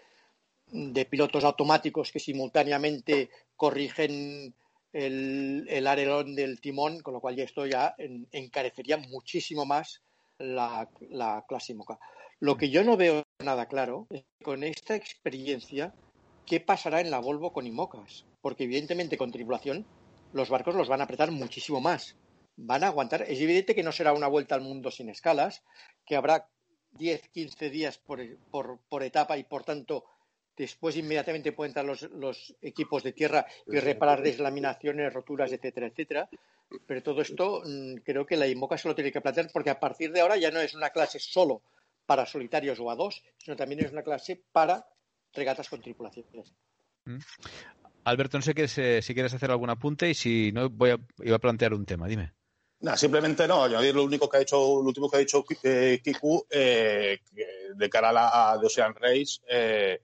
[0.67, 4.53] de pilotos automáticos que simultáneamente corrigen
[4.91, 7.95] el, el alerón del timón, con lo cual ya esto ya
[8.31, 10.01] encarecería muchísimo más
[10.37, 11.99] la, la clase IMOCA.
[12.39, 14.07] Lo que yo no veo nada claro
[14.43, 15.93] con esta experiencia
[16.45, 19.85] qué pasará en la Volvo con IMOCAS, porque evidentemente con tripulación
[20.33, 22.15] los barcos los van a apretar muchísimo más
[22.57, 23.23] van a aguantar.
[23.23, 25.63] Es evidente que no será una vuelta al mundo sin escalas,
[26.05, 26.47] que habrá
[26.91, 30.05] 10, 15 días por, por, por etapa y, por tanto,
[30.55, 36.29] después inmediatamente pueden entrar los, los equipos de tierra y reparar deslaminaciones, roturas, etcétera, etcétera.
[36.85, 39.79] Pero todo esto mm, creo que la IMOCA se lo tiene que plantear porque a
[39.79, 41.63] partir de ahora ya no es una clase solo
[42.11, 44.85] para solitarios o a dos, sino también es una clase para
[45.31, 46.53] regatas con tripulaciones.
[47.05, 47.19] Mm.
[48.03, 51.37] Alberto, no sé qué, si quieres hacer algún apunte y si no, voy a, iba
[51.37, 52.09] a plantear un tema.
[52.09, 52.33] Dime
[52.97, 53.63] simplemente no.
[53.63, 57.19] Añadir lo único que ha hecho, lo último que ha dicho eh, Kiku eh,
[57.75, 60.01] de cara a la de Ocean Race, eh,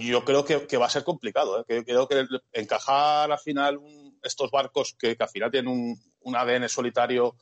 [0.00, 1.64] yo creo que, va a ser complicado.
[1.64, 3.78] Que, creo que encajar al final
[4.24, 7.36] estos barcos que, al final tienen un, ADN solitario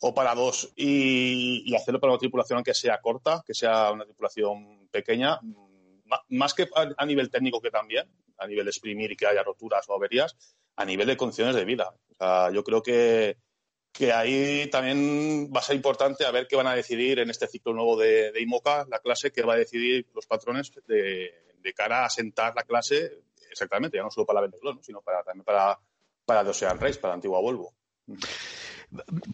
[0.00, 4.88] o para dos y, hacerlo para una tripulación que sea corta, que sea una tripulación
[4.90, 5.40] pequeña,
[6.28, 9.88] más que a, nivel técnico que también, a nivel de exprimir y que haya roturas
[9.88, 10.36] o averías,
[10.76, 11.94] a nivel de condiciones de vida.
[12.52, 13.38] yo creo que,
[13.92, 17.46] que ahí también va a ser importante a ver qué van a decidir en este
[17.46, 21.32] ciclo nuevo de, IMOCA, la clase, que va a decidir los patrones de,
[21.74, 25.44] cara a sentar la clase exactamente, ya no solo para la Vendée sino para, también
[25.44, 25.78] para,
[26.26, 27.72] para The Ocean Race, para la antigua Volvo.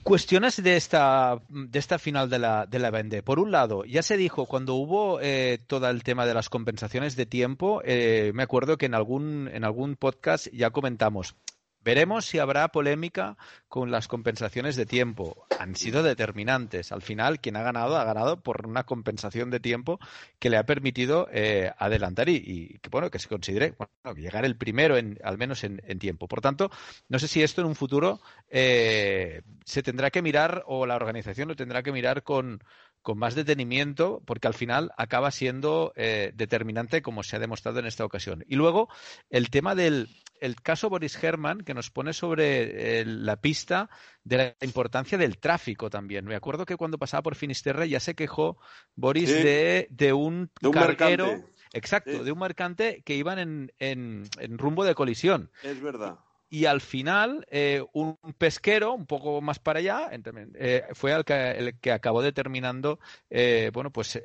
[0.02, 3.22] Cuestiones de esta, de esta final de la, de la Vendée.
[3.22, 7.16] Por un lado, ya se dijo cuando hubo eh, todo el tema de las compensaciones
[7.16, 11.34] de tiempo, eh, me acuerdo que en algún, en algún podcast ya comentamos,
[11.82, 13.38] Veremos si habrá polémica
[13.68, 15.46] con las compensaciones de tiempo.
[15.58, 16.92] Han sido determinantes.
[16.92, 19.98] Al final, quien ha ganado, ha ganado por una compensación de tiempo
[20.38, 23.74] que le ha permitido eh, adelantar y, que, bueno, que se considere
[24.14, 26.28] llegar el primero, en, al menos en, tiempo.
[26.28, 26.70] Por tanto,
[27.08, 31.48] no sé si esto en un futuro eh, se tendrá que mirar o la organización
[31.48, 32.62] lo tendrá que mirar con,
[33.02, 37.86] con más detenimiento, porque al final acaba siendo eh, determinante, como se ha demostrado en
[37.86, 38.44] esta ocasión.
[38.46, 38.88] Y luego,
[39.30, 40.08] el tema del
[40.40, 43.90] el caso Boris Herman, que nos pone sobre eh, la pista
[44.24, 46.24] de la importancia del tráfico también.
[46.24, 48.58] Me acuerdo que cuando pasaba por Finisterre ya se quejó
[48.96, 51.44] Boris de, de, un, carguero.
[51.72, 55.50] Exacto, de un mercante que iban en, en rumbo de colisión.
[55.62, 56.18] Es verdad
[56.50, 60.10] y al final eh, un pesquero un poco más para allá
[60.54, 62.98] eh, fue el que, el que, acabó determinando
[63.30, 64.20] eh, bueno pues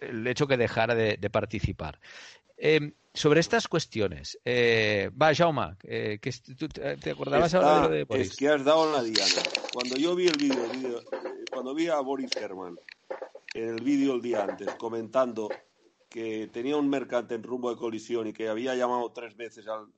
[0.00, 1.98] el hecho que dejara de, participar.
[3.14, 6.18] Sobre estas cuestiones va Jaume que
[7.00, 8.30] te acordabas ahora de, Boris.
[8.30, 9.42] es que has dado la diana.
[9.72, 11.02] Cuando yo vi el vídeo
[11.50, 12.78] cuando vi a Boris Herman
[13.54, 15.48] en el vídeo el día antes comentando
[16.08, 19.88] que tenía un mercante en rumbo de colisión y que había llamado tres veces al,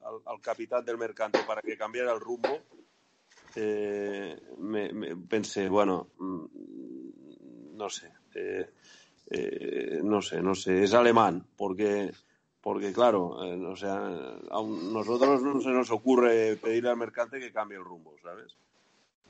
[0.40, 2.61] capitán del mercante para que cambiara el rumbo,
[3.55, 8.71] eh, me, pensé, bueno, mm, no sé, eh,
[9.31, 12.12] eh, no sé, no sé, es alemán, porque,
[12.61, 17.79] porque claro, o sea, a nosotros no se nos ocurre pedirle al mercante que cambie
[17.79, 18.57] el rumbo, ¿sabes?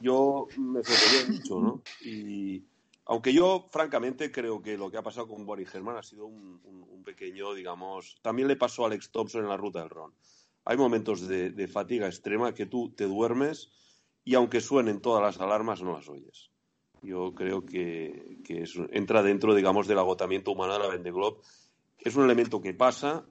[0.00, 1.82] Yo me sorprendí mucho, ¿no?
[2.02, 2.62] Y,
[3.06, 6.60] aunque yo, francamente, creo que lo que ha pasado con Boris Herman ha sido un,
[7.04, 8.16] pequeño, digamos.
[8.20, 10.12] También le pasó a Alex Thompson en la ruta del Ron.
[10.64, 13.70] Hay momentos de, fatiga extrema que tú te duermes
[14.24, 16.50] y, aunque suenen todas las alarmas, no las oyes.
[17.00, 18.40] Yo creo que,
[18.90, 21.38] entra dentro, digamos, del agotamiento humano de la Vende Globe.
[21.96, 23.24] Es un elemento que pasa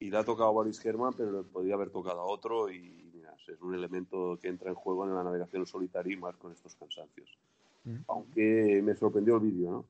[0.00, 2.98] y le ha tocado a Boris Herman, pero le podría haber tocado a otro y,
[3.46, 6.74] Es un elemento que entra en juego en la navegación solitaria y más con estos
[6.74, 7.38] cansancios.
[7.84, 7.96] Mm.
[8.08, 9.84] Aunque me sorprendió el vídeo, ¿no?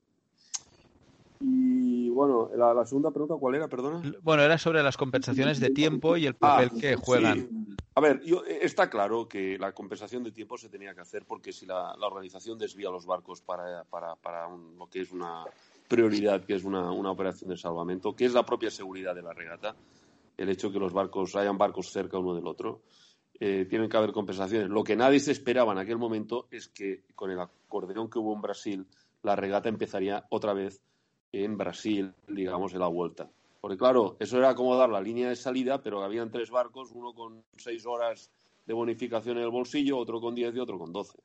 [1.44, 3.66] Y bueno, la, segunda pregunta, ¿cuál era?
[3.66, 4.00] Perdona.
[4.22, 7.76] Bueno, era sobre las compensaciones de tiempo y el papel ah, que juegan.
[7.94, 11.52] A ver, yo, está claro que la compensación de tiempo se tenía que hacer porque
[11.52, 15.44] si la, organización desvía los barcos para, para, para lo que es una
[15.88, 19.32] prioridad, que es una, una, operación de salvamento, que es la propia seguridad de la
[19.32, 19.74] regata,
[20.36, 22.82] el hecho de que los barcos hayan barcos cerca uno del otro,
[23.44, 24.68] eh, tienen que haber compensaciones.
[24.68, 28.32] Lo que nadie se esperaba en aquel momento es que con el acordeón que hubo
[28.32, 28.86] en Brasil,
[29.24, 30.80] la regata empezaría otra vez
[31.32, 33.28] en Brasil, digamos, en la vuelta.
[33.60, 37.14] Porque claro, eso era como dar la línea de salida, pero habían tres barcos, uno
[37.14, 38.30] con seis horas
[38.64, 41.18] de bonificación en el bolsillo, otro con diez y otro con doce.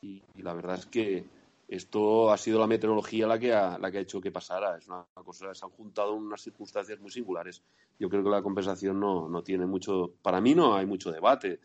[0.00, 1.26] Y, la verdad es que
[1.68, 4.76] esto ha sido la meteorología la que ha, la que ha hecho que pasara.
[4.78, 7.62] Es una cosa, se han juntado unas circunstancias muy singulares.
[7.98, 11.60] Yo creo que la compensación no, no tiene mucho, para mí no hay mucho debate.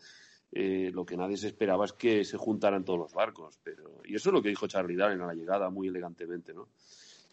[0.54, 3.58] Eh, lo que nadie se esperaba es que se juntaran todos los barcos.
[3.62, 6.68] Pero, y eso es lo que dijo Charlie Darren a la llegada, muy elegantemente, ¿no?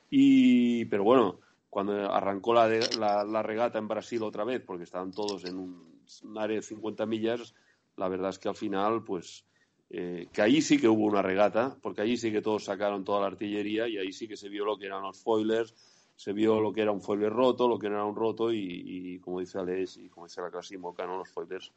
[0.10, 5.46] Y, pero bueno, cuando arrancó la, la, regata en Brasil otra vez, porque estaban todos
[5.46, 6.02] en un,
[6.38, 7.54] área de 50 millas,
[7.96, 9.46] la verdad es que al final, pues,
[9.90, 13.22] eh, que ahí sí que hubo una regata, porque allí sí que todos sacaron toda
[13.22, 15.74] la artillería y ahí sí que se vio lo que eran los foilers,
[16.16, 19.40] se vio lo que era un foiler roto, lo que era un roto y, como
[19.40, 21.72] dice Alex y como dice la clase Mocano, los foilers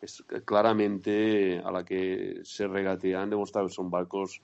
[0.00, 4.40] es claramente a la que se regatean demostrar que son barcos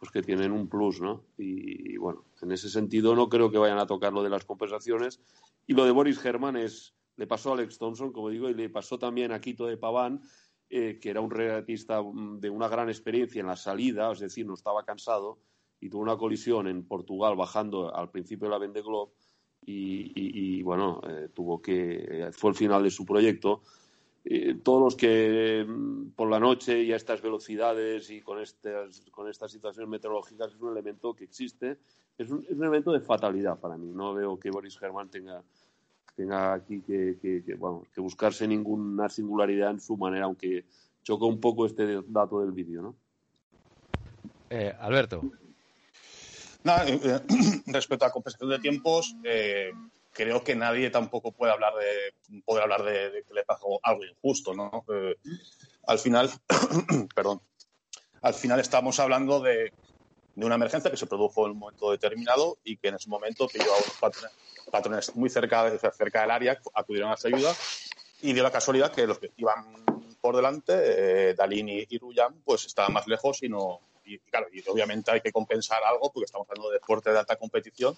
[0.00, 1.24] pues que tienen un plus, ¿no?
[1.36, 5.20] Y, bueno, en ese sentido no creo que vayan a tocar lo de las compensaciones.
[5.66, 8.70] Y lo de Boris Herman es, le pasó a Alex Thompson, como digo, y le
[8.70, 10.22] pasó también a Quito de Paván,
[10.70, 14.46] eh, que era un regatista mm, de una gran experiencia en la salida, es decir,
[14.46, 15.38] no estaba cansado,
[15.80, 19.12] y tuvo una colisión en Portugal bajando al principio de la Vende Globe,
[19.66, 23.62] y, bueno, eh, tuvo que, eh, fue el final de su proyecto,
[24.24, 29.00] eh, todos los que mm, por la noche y a estas velocidades y con estas,
[29.10, 31.78] con estas situaciones meteorológicas es un elemento que existe,
[32.18, 33.90] es un, es un elemento de fatalidad para mí.
[33.92, 35.42] No veo que Boris Germán tenga,
[36.20, 37.58] tenga aquí que, que, que,
[37.94, 40.66] que buscarse ninguna singularidad en su manera, aunque
[41.02, 42.82] choca un poco este dato del vídeo.
[42.82, 42.96] ¿no?
[44.50, 45.22] Eh, Alberto.
[46.64, 47.20] Eh,
[47.66, 49.16] respecto a la compensación de tiempos,
[50.12, 54.52] creo que nadie tampoco puede hablar de, poder hablar de, que le pasó algo injusto,
[54.52, 54.84] ¿no?
[54.92, 55.16] Eh,
[55.86, 56.30] al final,
[57.14, 57.40] perdón,
[58.20, 59.72] al final estamos hablando de,
[60.40, 63.46] de, una emergencia que se produjo en un momento determinado y que en ese momento
[63.48, 64.20] pilló a unos
[64.70, 67.54] patrones, muy cerca, cerca del área, acudieron a esa ayuda
[68.22, 69.64] y dio la casualidad que los que iban
[70.20, 70.72] por delante,
[71.30, 73.80] eh, Dalini y Ruyan, pues estaban más lejos y no.
[74.04, 77.36] Y, claro, y obviamente hay que compensar algo porque estamos hablando de deporte de alta
[77.36, 77.96] competición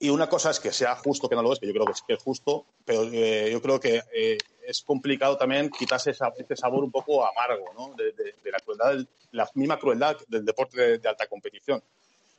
[0.00, 2.14] y una cosa es que sea justo, que no lo es, que yo creo que
[2.14, 6.92] es justo, pero eh, yo creo que eh, es complicado también quitarse ese sabor un
[6.92, 7.94] poco amargo, ¿no?
[7.96, 8.14] De,
[8.50, 11.82] la crueldad, la misma crueldad del deporte de, alta competición.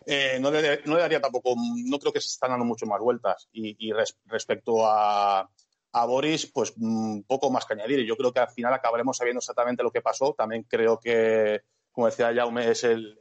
[0.05, 3.01] Eh, no, le, no, le, daría tampoco, no creo que se están dando mucho más
[3.01, 3.49] vueltas.
[3.51, 3.91] Y,
[4.27, 5.49] respecto a,
[5.91, 8.05] a, Boris, pues un poco más que añadir.
[8.05, 10.33] Yo creo que al final acabaremos sabiendo exactamente lo que pasó.
[10.33, 13.19] También creo que, como decía Jaume, es el,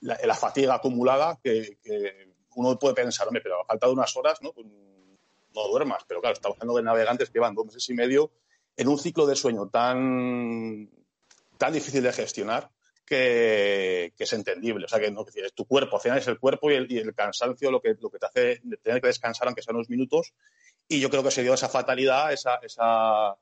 [0.00, 1.78] la, fatiga acumulada que
[2.56, 4.52] uno puede pensar, hombre, pero a falta de unas horas, ¿no?
[4.52, 6.04] Pues, no duermas.
[6.06, 8.30] Pero claro, estamos hablando de navegantes que llevan dos meses y medio
[8.76, 10.88] en un ciclo de sueño tan,
[11.58, 12.70] tan difícil de gestionar
[13.04, 14.86] que, es entendible.
[14.86, 17.70] O sea, que no, que tu cuerpo, al final es el cuerpo y el, cansancio
[17.70, 20.32] lo que, lo que te hace tener que descansar, aunque sean unos minutos.
[20.88, 23.36] Y yo creo que se dio esa fatalidad, esa, esa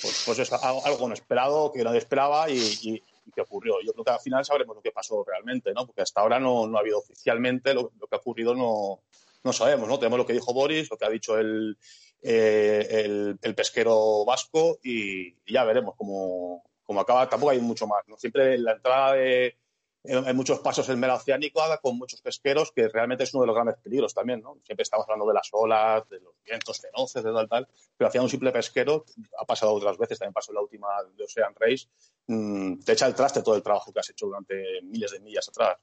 [0.00, 3.76] pues, pues algo no esperado, que nadie esperaba y, y qué ocurrió.
[3.84, 5.86] Yo creo que al final sabremos lo que pasó realmente, ¿no?
[5.86, 9.02] Porque hasta ahora no, no ha habido oficialmente lo, que ha ocurrido, no,
[9.42, 9.98] no sabemos, ¿no?
[9.98, 11.76] Tenemos lo que dijo Boris, lo que ha dicho el,
[12.22, 17.28] eh, el, el, pesquero vasco y, ya veremos cómo, cómo, acaba.
[17.28, 18.16] Tampoco hay mucho más, ¿no?
[18.16, 19.56] Siempre la entrada de,
[20.04, 23.54] en muchos pasos el mera oceánico con muchos pesqueros, que realmente es uno de los
[23.54, 24.58] grandes peligros también, ¿no?
[24.62, 28.20] Siempre estamos hablando de las olas, de los vientos feroces, de tal, tal, pero hacía
[28.20, 29.06] un simple pesquero,
[29.40, 31.86] ha pasado otras veces, también pasó en la última de Ocean Race,
[32.26, 35.48] mmm, te echa el traste todo el trabajo que has hecho durante miles de millas
[35.48, 35.78] atrás.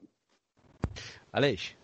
[1.31, 1.75] Aleix.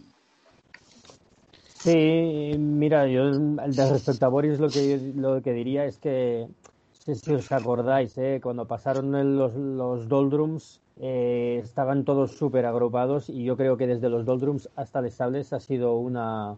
[1.79, 6.47] Sí, mira, yo respecto a Boris lo que, lo que diría es que,
[6.91, 8.39] si os acordáis, ¿eh?
[8.43, 14.09] cuando pasaron los, los doldrums, eh, estaban todos súper agrupados y yo creo que desde
[14.09, 16.57] los Doldrums hasta Les Sables ha sido una,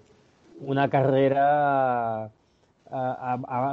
[0.61, 2.31] una carrera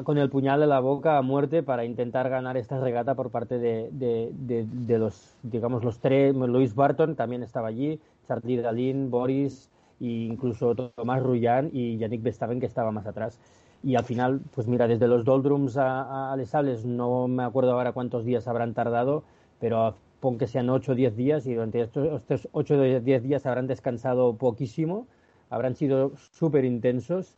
[0.05, 3.59] con el puñal en la boca a muerte para intentar ganar esta regata por parte
[3.59, 6.35] de, de, los, digamos, los tres.
[6.35, 7.99] Luis Barton también estaba allí,
[8.29, 13.41] Charlie Dalin, Boris e incluso Tomás Rullán y Yannick Bestaven que estaba más atrás.
[13.83, 17.73] y al final, pues mira, desde los doldrums a, a Les Sables, no me acuerdo
[17.73, 19.25] ahora cuántos días habrán tardado,
[19.61, 19.97] pero
[20.27, 23.47] pon que sean 8 o 10 días y durante estos, estos 8 o 10 días
[23.47, 25.07] habrán descansado poquísimo,
[25.51, 27.37] habrán sido súper intensos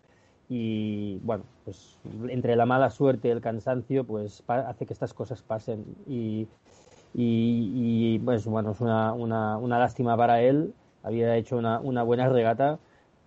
[0.49, 1.99] y bueno, pues
[2.31, 6.49] entre la mala suerte y el cansancio, pues hace que estas cosas pasen y,
[7.13, 10.73] y, pues bueno, es una, una, una, lástima para él,
[11.03, 12.79] había hecho una, una buena regata,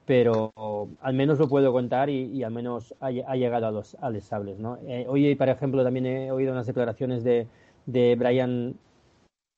[0.07, 0.51] pero
[1.01, 4.57] al menos lo puedo contar y, al menos ha, llegado a los, a los sables,
[4.57, 4.80] ¿no?
[4.88, 7.45] Eh, hoy, por ejemplo, también he oído unas declaraciones de,
[7.86, 8.74] de Brian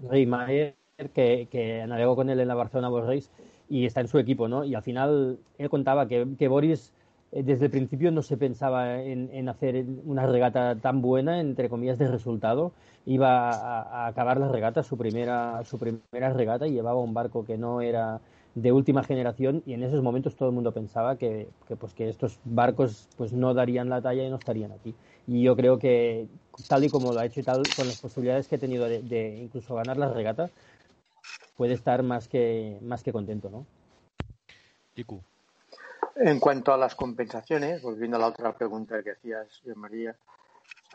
[0.10, 0.76] Reimayer,
[1.14, 3.30] que, que navegó con él en la Barcelona Race
[3.70, 4.64] y está en su equipo, ¿no?
[4.64, 6.93] Y al final él contaba que, que Boris
[7.34, 11.97] eh, desde el principio no se pensaba en, hacer una regata tan buena, entre comillas,
[11.97, 12.74] de resultado.
[13.06, 17.58] Iba a, acabar la regata, su primera, su primera regata, y llevaba un barco que
[17.58, 18.22] no era
[18.56, 21.47] de última generación y en esos momentos todo el mundo pensaba que,
[21.80, 24.93] pues que estos barcos pues no darían la talla y no estarían aquí.
[25.28, 26.28] Y yo creo que
[26.68, 29.38] tal y como lo ha hecho y tal con las posibilidades que ha tenido de,
[29.41, 30.51] incluso ganar las regatas
[31.58, 33.66] puede estar más que más que contento no
[36.16, 40.16] en cuanto a las compensaciones, volviendo a la otra pregunta que hacías, María,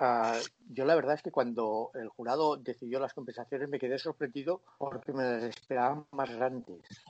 [0.00, 0.38] uh,
[0.70, 5.12] yo la verdad es que cuando el jurado decidió las compensaciones me quedé sorprendido porque
[5.12, 7.02] me las esperaban más grandes.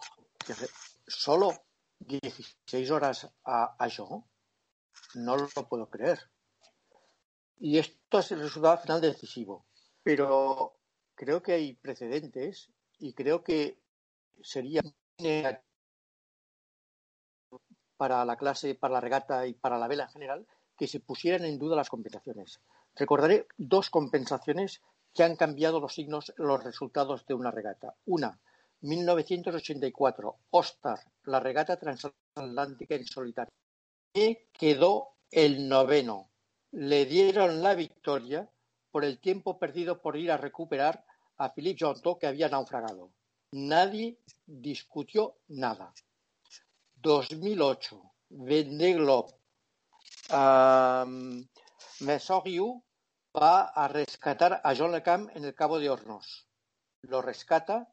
[1.06, 1.52] Solo
[1.98, 3.88] 16 horas a, a
[5.14, 6.18] no lo puedo creer.
[7.58, 9.66] Y esto es el resultado final decisivo.
[10.02, 10.78] Pero
[11.14, 13.78] creo que hay precedentes y creo que
[14.42, 14.82] sería
[17.96, 20.46] para la clase, para la regata y para la vela en general,
[20.76, 22.60] que se pusieran en duda las compensaciones.
[22.94, 24.80] Recordaré dos compensaciones
[25.12, 27.96] que han cambiado los signos, los resultados de una regata.
[28.06, 28.40] Una,
[28.80, 33.52] 1984, Ostar, la regata transatlántica en solitario.
[34.12, 36.30] Que quedó el noveno.
[36.72, 38.48] Le dieron la victoria
[38.90, 41.04] por el tiempo perdido por ir a recuperar
[41.38, 43.12] a Philippe Jonto, que había naufragado.
[43.52, 45.92] Nadie discutió nada.
[46.96, 49.32] 2008, Vendée Globe.
[50.30, 51.46] Um,
[53.34, 56.48] va a rescatar a John LeCam en el Cabo de Hornos.
[57.02, 57.88] Lo rescata,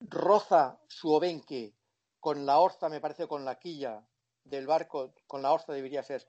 [0.00, 1.74] roza su obenque
[2.20, 4.06] con la orza, me parece, con la quilla
[4.44, 6.26] del barco, con la orza debería ser,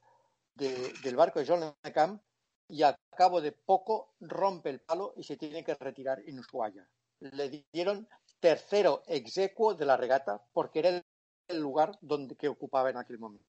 [0.55, 2.19] del barco de John LeCam,
[2.67, 6.87] y al cabo de poco rompe el palo y se tiene que retirar en Ushuaia.
[7.19, 8.07] Le dieron
[8.39, 11.03] tercero execuo de la regata porque era
[11.47, 13.45] el lugar donde, que ocupaba en aquel momento.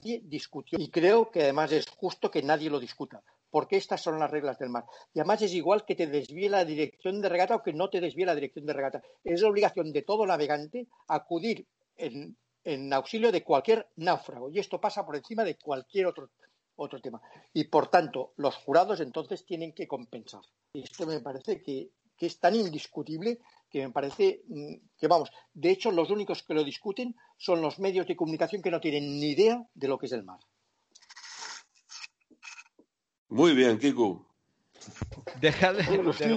[0.00, 0.78] Y discutió.
[0.78, 3.22] Y creo que además es justo que nadie lo discuta,
[3.56, 4.84] porque estas son las reglas del mar.
[5.14, 8.02] Y además es igual que te desvíe la dirección de regata o que no te
[8.02, 9.02] desvíe la dirección de regata.
[9.24, 14.50] Es la obligación de todo navegante acudir en, auxilio de cualquier náufrago.
[14.50, 16.28] Y esto pasa por encima de cualquier otro,
[16.74, 17.22] otro tema.
[17.54, 20.42] Y por tanto, los jurados entonces tienen que compensar.
[20.74, 23.38] Y esto me parece que, que es tan indiscutible
[23.70, 27.78] que me parece mm, que, vamos, de hecho, los únicos que lo discuten son los
[27.78, 30.40] medios de comunicación que no tienen ni idea de lo que es el mar.
[33.28, 34.26] Muy bien, Kiku.
[35.40, 35.82] Deja de,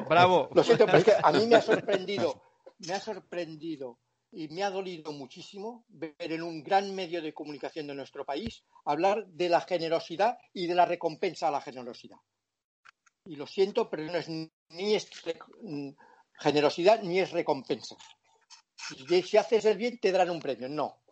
[0.08, 0.50] bravo.
[0.54, 2.42] Lo siento, pero es que a mí me ha sorprendido,
[2.80, 4.00] me ha sorprendido
[4.32, 8.64] y me ha dolido muchísimo ver en un gran medio de comunicación de nuestro país
[8.86, 12.18] hablar de la generosidad y de la recompensa a la generosidad.
[13.26, 15.38] Y lo siento, pero no es ni este,
[16.40, 17.96] generosidad ni es recompensa.
[19.24, 20.68] Si haces el bien, te darán un premio.
[20.70, 21.04] No.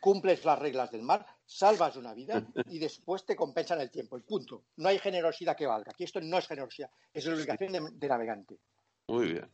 [0.00, 1.24] Cumples las reglas del mar,
[1.56, 4.16] salvas una vida y después te compensan el tiempo.
[4.16, 4.64] El punto.
[4.76, 5.92] No hay generosidad que valga.
[5.92, 8.58] Aquí esto no es generosidad, es la obligación de, navegante.
[9.08, 9.48] Muy bien.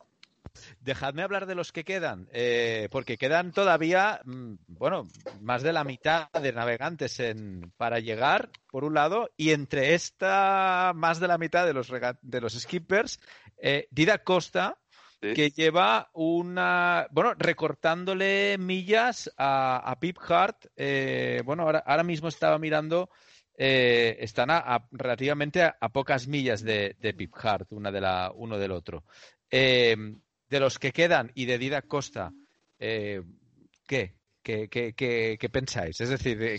[0.81, 5.07] Dejadme hablar de los que quedan, eh, porque quedan todavía, mm, bueno,
[5.41, 10.91] más de la mitad de navegantes en, para llegar, por un lado, y entre esta
[10.95, 11.91] más de la mitad de los,
[12.21, 13.19] de los skippers
[13.57, 14.77] eh, Dida Costa,
[15.19, 17.07] que lleva una.
[17.11, 20.65] Bueno, recortándole millas a, Pip Hart.
[20.75, 23.09] Eh, bueno, ahora, mismo estaba mirando.
[23.57, 28.71] Eh, están a, relativamente a, pocas millas de, Pip Hart, una de la, uno del
[28.71, 29.03] otro.
[29.49, 32.31] de los que quedan y de Dida Costa,
[32.77, 34.15] ¿qué?
[34.41, 35.99] ¿Qué, qué pensáis?
[36.01, 36.57] Es decir,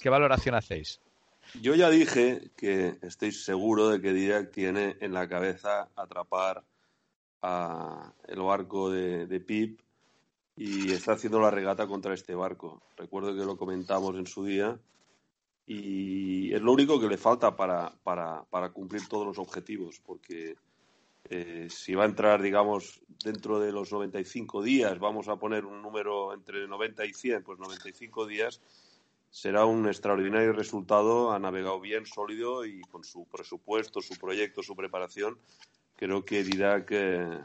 [0.00, 1.00] ¿qué valoración hacéis?
[1.60, 6.64] Yo ya dije que estoy seguro de que Didac tiene en la cabeza atrapar
[7.42, 9.80] a el barco de, Pip
[10.56, 12.82] y está haciendo la regata contra este barco.
[12.96, 14.78] Recuerdo que lo comentamos en su día
[15.66, 20.56] y es lo único que le falta para, para, cumplir todos los objetivos, porque
[21.28, 25.82] eh, si va a entrar, digamos, dentro de los 95 días, vamos a poner un
[25.82, 28.60] número entre 90 y 100, pues 95 días
[29.36, 31.32] será un extraordinario resultado.
[31.32, 35.38] Ha navegado bien, sólido y con su presupuesto, su proyecto, su preparación.
[35.96, 37.40] Creo que Didac, eh,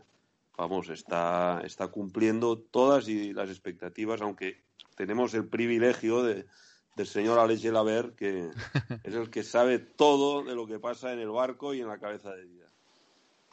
[0.57, 4.61] vamos, está, está cumpliendo todas las expectativas, aunque
[4.95, 6.45] tenemos el privilegio de,
[6.95, 8.49] del señor Alex Gelaber, que
[9.03, 11.97] es el que sabe todo de lo que pasa en el barco y en la
[11.97, 12.71] cabeza de Didac.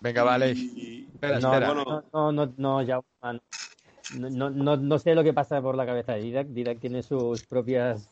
[0.00, 0.52] Venga, vale.
[0.52, 1.74] espera, no, espera.
[1.74, 3.00] No, no, no, no, ya,
[4.14, 6.46] no, no, no, sé lo que pasa por la cabeza de Didac.
[6.48, 8.08] Didac tiene sus propias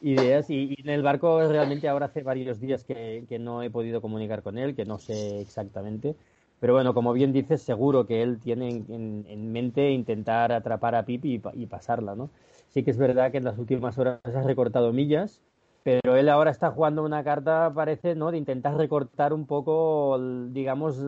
[0.00, 4.00] ideas y, en el barco realmente ahora hace varios días que, que, no he podido
[4.00, 6.16] comunicar con él, que no sé exactamente.
[6.60, 11.04] Pero bueno, como bien dices, seguro que él tiene en, en, mente intentar atrapar a
[11.04, 12.30] Pip y, y, pasarla, ¿no?
[12.68, 15.42] Sí que es verdad que en las últimas horas ha recortado millas,
[15.82, 18.30] pero él ahora está jugando una carta, parece, ¿no?
[18.30, 20.18] De intentar recortar un poco,
[20.50, 20.98] digamos,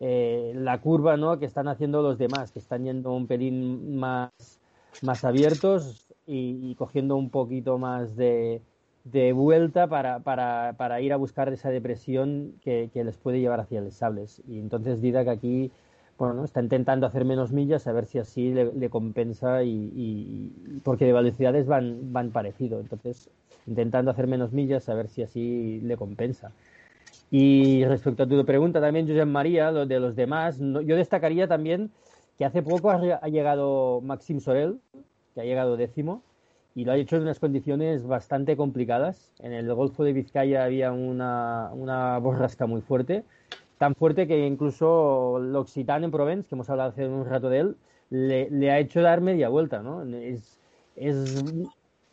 [0.00, 1.38] eh, la curva, ¿no?
[1.38, 4.30] Que están haciendo los demás, que están yendo un pelín más,
[5.00, 8.62] más abiertos y, cogiendo un poquito más de,
[9.34, 13.80] vuelta para, para, para, ir a buscar esa depresión que, que, les puede llevar hacia
[13.80, 14.42] los sables.
[14.48, 15.70] Y entonces Didac aquí
[16.18, 21.12] bueno, está intentando hacer menos millas a ver si así le, compensa y, porque de
[21.12, 22.78] velocidades van, van parecido.
[22.78, 23.28] Entonces,
[23.66, 26.52] intentando hacer menos millas a ver si así le compensa.
[27.30, 31.90] Y respecto a tu pregunta también, José María, lo de los demás, yo destacaría también
[32.38, 34.78] que hace poco ha, ha llegado Maxim Sorel,
[35.34, 36.22] que ha llegado décimo,
[36.74, 39.30] y lo ha hecho en unas condiciones bastante complicadas.
[39.40, 43.24] En el Golfo de Vizcaya había una, una borrasca muy fuerte,
[43.78, 47.76] tan fuerte que incluso l'Occitán en Provence, que hemos hablado hace un rato de él,
[48.10, 50.04] le, le ha hecho dar media vuelta, ¿no?
[50.04, 50.58] Es,
[50.96, 51.42] es,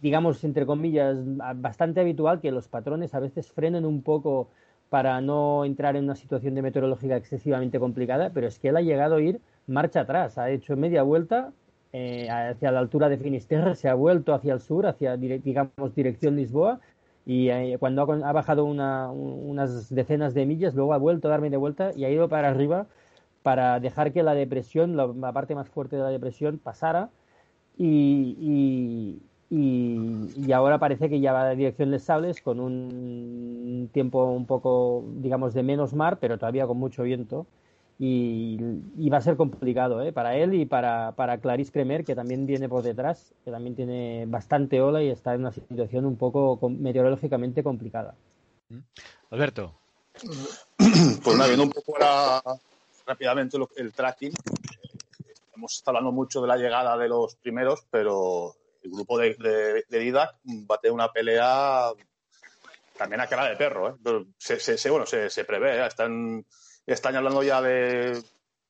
[0.01, 1.17] digamos, entre comillas,
[1.55, 4.49] bastante habitual que los patrones a veces frenen un poco
[4.89, 8.81] para no entrar en una situación de meteorológica excesivamente complicada, pero es que él ha
[8.81, 11.51] llegado a ir marcha atrás, ha hecho media vuelta
[11.93, 16.35] eh, hacia la altura de Finisterre, se ha vuelto hacia el sur, hacia, digamos, dirección
[16.35, 16.79] Lisboa,
[17.25, 21.31] y eh, cuando ha, ha bajado una, unas decenas de millas, luego ha vuelto a
[21.31, 22.87] dar media vuelta y ha ido para arriba
[23.43, 27.09] para dejar que la depresión, la, la parte más fuerte de la depresión, pasara
[27.77, 28.35] y,
[29.49, 34.45] y, y, ahora parece que ya va a dirección de Sables con un tiempo un
[34.45, 37.47] poco, digamos, de menos mar, pero todavía con mucho viento.
[38.01, 40.13] Y, va a ser complicado ¿eh?
[40.13, 44.25] para él y para, para Clarice Cremer, que también viene por detrás, que también tiene
[44.25, 48.15] bastante ola y está en una situación un poco meteorológicamente complicada.
[49.29, 49.75] Alberto.
[51.23, 51.95] Pues nada, viendo un poco
[53.05, 54.31] rápidamente el tracking,
[55.55, 59.83] hemos estado hablando mucho de la llegada de los primeros, pero el grupo de, de,
[59.87, 61.91] de Didac bate una pelea
[62.97, 63.89] también a cara de perro.
[63.89, 64.25] ¿eh?
[64.37, 65.85] Se, se, bueno, se, se prevé, ¿eh?
[65.85, 66.45] están,
[66.93, 68.21] están hablando ya de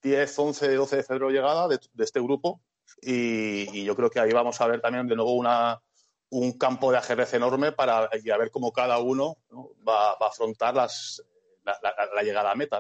[0.02, 2.62] 10, 11, 12 de febrero llegada de, este grupo
[3.02, 5.82] y, yo creo que ahí vamos a ver también de nuevo una,
[6.30, 9.72] un campo de ajedrez enorme para y a ver cómo cada uno ¿no?
[9.88, 11.24] va, va, a afrontar las,
[11.64, 12.80] la, llegada a meta.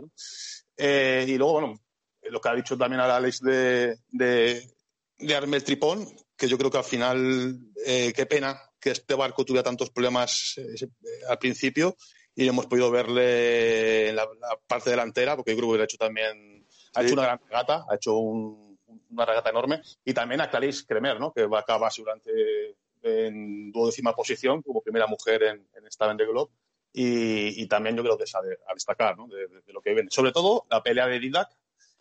[0.76, 1.80] Eh, y luego, bueno,
[2.24, 4.70] lo que ha dicho también Alex de, de,
[5.18, 9.44] de Armel Tripón, que yo creo que al final, eh, qué pena que este barco
[9.44, 10.88] tuviera tantos problemas eh,
[11.28, 11.98] al principio
[12.40, 16.66] y hemos podido verle en la, la, parte delantera, porque el grupo ha hecho también,
[16.94, 17.06] ha sí.
[17.06, 18.80] hecho una gran regata, ha hecho un,
[19.10, 21.34] una regata enorme, y también a Clarice Cremer, ¿no?
[21.34, 26.28] que va a acabar seguramente en duodécima posición como primera mujer en, en esta Vendée
[26.28, 26.50] Globe.
[26.94, 29.28] Y, y, también yo creo que es a, a destacar ¿no?
[29.28, 30.10] de, de, de, lo que viene.
[30.10, 31.50] Sobre todo la pelea de Didac,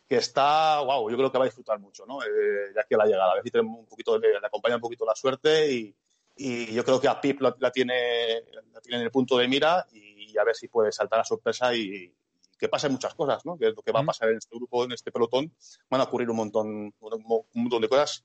[0.09, 2.23] que está, wow, yo creo que va a disfrutar mucho, ¿no?
[2.23, 4.81] Eh, ya que la llegada, a ver si tenemos un poquito, le, le acompaña un
[4.81, 5.95] poquito la suerte y,
[6.39, 9.49] y yo creo que a Pip la, la, tiene, la tiene en el punto de
[9.49, 12.15] mira y, y a ver si puede saltar a sorpresa y, y
[12.59, 13.57] que pasen muchas cosas, ¿no?
[13.57, 15.53] Que es lo que va a pasar en este grupo, en este pelotón,
[15.89, 18.25] van a ocurrir un montón, un, un montón de cosas,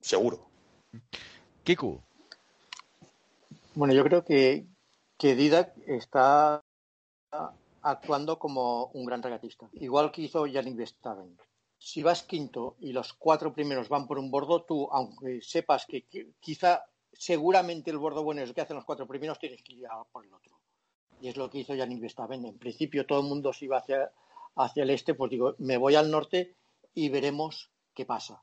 [0.00, 0.48] seguro.
[1.64, 2.00] Kiku.
[3.74, 4.66] Bueno, yo creo que,
[5.18, 6.62] que Didac está
[7.82, 11.36] actuando como un gran regatista, igual que hizo Yannick Verstappen.
[11.76, 16.06] Si vas quinto y los cuatro primeros van por un bordo, tú, aunque sepas que,
[16.40, 16.84] quizá
[17.18, 20.04] seguramente el bordo bueno es lo que hacen los cuatro primeros, tienes que ir a
[20.04, 20.58] por el otro.
[21.20, 22.44] Y es lo que hizo Yannick Verstappen.
[22.44, 24.10] En principio todo el mundo se iba hacia,
[24.56, 26.56] hacia el este, pues digo, me voy al norte
[26.92, 28.42] y veremos qué pasa.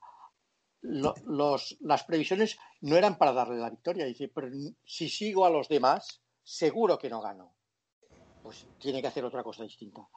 [0.82, 4.05] Lo, los, las previsiones no eran para darle la victoria.
[4.05, 4.49] Dice, pero
[4.84, 7.53] si sigo a los demás, seguro que no gano
[8.41, 10.07] pues tiene que hacer otra cosa distinta.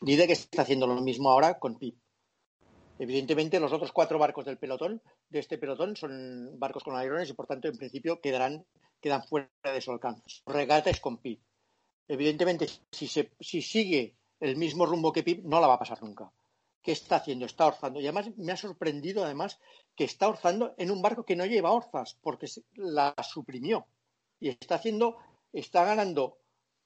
[0.00, 1.98] Dice que está haciendo lo mismo ahora con Pip.
[2.98, 7.32] Evidentemente, los otros cuatro barcos del pelotón, de este pelotón, son barcos con alerones y,
[7.32, 8.66] por tanto, en principio quedarán,
[9.00, 10.22] quedan fuera de su alcance.
[10.46, 11.40] Regata es con Pip.
[12.08, 13.06] Evidentemente, si,
[13.62, 16.32] sigue el mismo rumbo que Pip, no la va a pasar nunca.
[16.82, 17.46] ¿Qué está haciendo?
[17.46, 18.00] Está orzando.
[18.00, 19.60] Y además me ha sorprendido, además,
[19.94, 23.86] que está orzando en un barco que no lleva orzas, porque la suprimió.
[24.40, 25.18] y está haciendo,
[25.52, 26.38] está ganando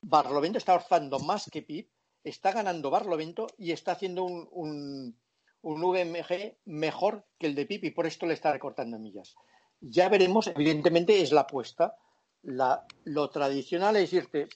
[0.02, 1.88] Barlovento, está orzando más que Pip,
[2.24, 5.16] está ganando Barlovento y está haciendo un,
[5.62, 9.34] un VMG mejor que el de Pip y por esto le está recortando millas.
[9.80, 11.96] Ya veremos, evidentemente es la apuesta.
[12.42, 14.48] Lo tradicional es irte,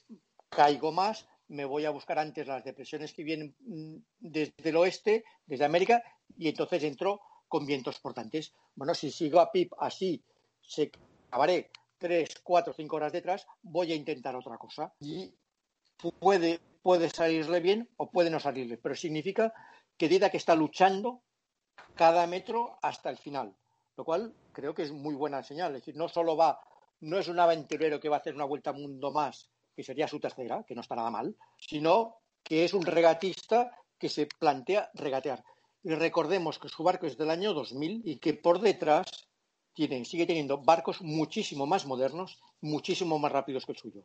[0.48, 5.24] caigo más, me voy a buscar antes las depresiones que vienen mm, desde el oeste,
[5.46, 6.02] desde América,
[6.36, 8.52] y entonces entro con vientos portantes.
[8.74, 10.22] Bueno, si sigo a PIP así,
[10.60, 10.90] se
[11.28, 14.92] acabaré tres, cuatro, cinco horas detrás, voy a intentar otra cosa.
[15.00, 15.32] Y
[16.18, 19.52] puede, puede salirle bien o puede no salirle, pero significa
[19.96, 21.22] que diga que está luchando
[21.94, 23.54] cada metro hasta el final,
[23.96, 25.74] lo cual creo que es muy buena señal.
[25.74, 26.60] Es decir, no solo va,
[27.00, 30.08] no es un aventurero que va a hacer una vuelta al mundo más, que sería
[30.08, 34.90] su tercera, que no está nada mal, sino que es un regatista que se plantea
[34.94, 35.42] regatear.
[35.82, 39.06] Y recordemos que su barco es del año 2000 y que por detrás
[39.72, 44.02] tiene, sigue teniendo barcos muchísimo más modernos, muchísimo más rápidos que el suyo.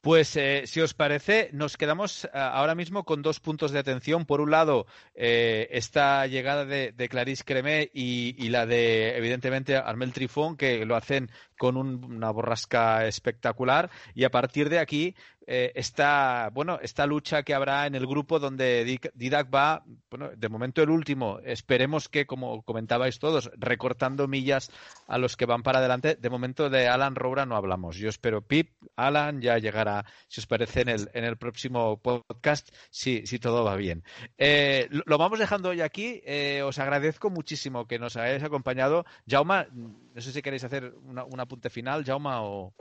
[0.00, 4.24] Pues eh, si os parece, nos quedamos eh, ahora mismo con dos puntos de atención.
[4.24, 10.12] Por un lado, eh, esta llegada de, de Clarisse Cremé y, la de, evidentemente, Armel
[10.12, 13.90] Trifón, que lo hacen con un, una borrasca espectacular.
[14.14, 15.16] Y a partir de aquí,
[15.46, 20.48] eh, esta, bueno, esta lucha que habrá en el grupo donde Didac va, bueno, de
[20.48, 24.70] momento el último, esperemos que, como comentabais todos, recortando millas
[25.06, 26.16] a los que van para adelante.
[26.16, 27.96] De momento de Alan Roura no hablamos.
[27.96, 32.68] Yo espero Pip, Alan ya llegará, si os parece, en el, en el próximo podcast,
[32.90, 34.02] si, si todo va bien.
[34.38, 36.22] Eh, lo vamos dejando hoy aquí.
[36.24, 39.04] Eh, os agradezco muchísimo que nos hayáis acompañado.
[39.28, 42.74] Jauma, no sé si queréis hacer una, un apunte final, Jauma, o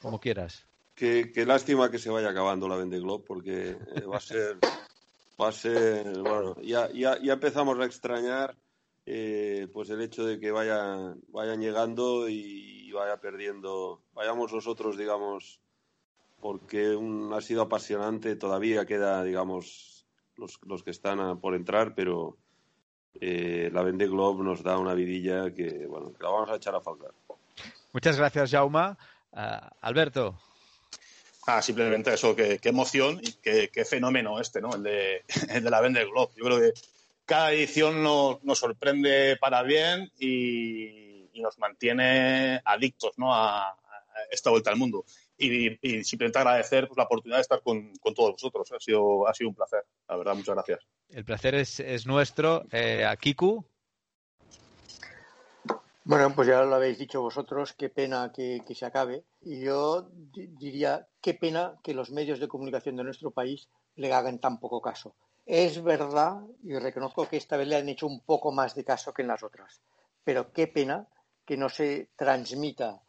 [0.00, 0.66] como quieras.
[0.96, 4.58] Qué, qué, lástima que se vaya acabando la Vende Globe porque eh, va a ser
[5.38, 8.56] va a ser bueno ya, ya, ya empezamos a extrañar
[9.04, 15.60] eh, pues el hecho de que vayan vayan llegando y vaya perdiendo vayamos nosotros digamos
[16.40, 22.38] porque un, ha sido apasionante todavía queda digamos los, los que están por entrar pero
[23.20, 26.74] eh, la Vende Globe nos da una vidilla que bueno que la vamos a echar
[26.74, 27.12] a faltar.
[27.92, 28.96] Muchas gracias Jauma
[29.32, 30.38] uh, Alberto
[31.46, 34.74] Ah, simplemente eso, qué, emoción y qué, fenómeno este, ¿no?
[34.74, 36.32] El de, el de la Vende Globe.
[36.36, 36.72] Yo creo que
[37.24, 43.34] cada edición nos, sorprende para bien y, nos mantiene adictos, ¿no?
[43.34, 43.76] A,
[44.30, 45.04] esta vuelta al mundo.
[45.38, 48.72] Y, simplemente agradecer pues, la oportunidad de estar con, con, todos vosotros.
[48.72, 50.80] Ha sido, ha sido un placer, la verdad, muchas gracias.
[51.10, 52.64] El placer es, es nuestro.
[52.72, 53.64] Eh, a Kiku.
[56.08, 59.24] Bueno, pues ya lo habéis dicho vosotros, qué pena que, se acabe.
[59.40, 64.38] Y yo diría, qué pena que los medios de comunicación de nuestro país le hagan
[64.38, 65.16] tan poco caso.
[65.46, 69.12] Es verdad, y reconozco que esta vez le han hecho un poco más de caso
[69.12, 69.82] que en las otras,
[70.22, 71.08] pero qué pena
[71.44, 73.02] que no se transmita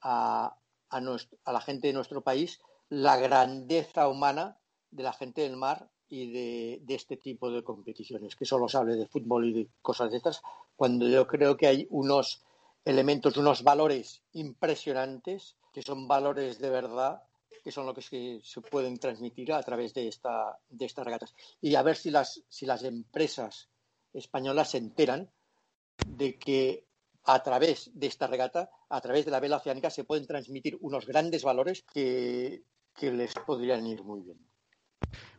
[0.00, 0.56] a,
[0.90, 4.60] a la gente de nuestro país la grandeza humana
[4.92, 8.76] de la gente del mar y de, de, este tipo de competiciones, que solo se
[8.76, 10.40] hable de fútbol y de cosas de estas,
[10.76, 12.42] cuando yo creo que hay unos
[12.84, 17.22] elementos, unos valores impresionantes, que son valores de verdad,
[17.62, 21.34] que son lo que se, pueden transmitir a través de, esta, de estas regatas.
[21.60, 23.70] Y a ver si las, si las empresas
[24.12, 25.30] españolas se enteran
[26.06, 26.86] de que
[27.24, 31.06] a través de esta regata, a través de la vela oceánica, se pueden transmitir unos
[31.06, 32.64] grandes valores que,
[32.94, 34.38] que les podrían ir muy bien.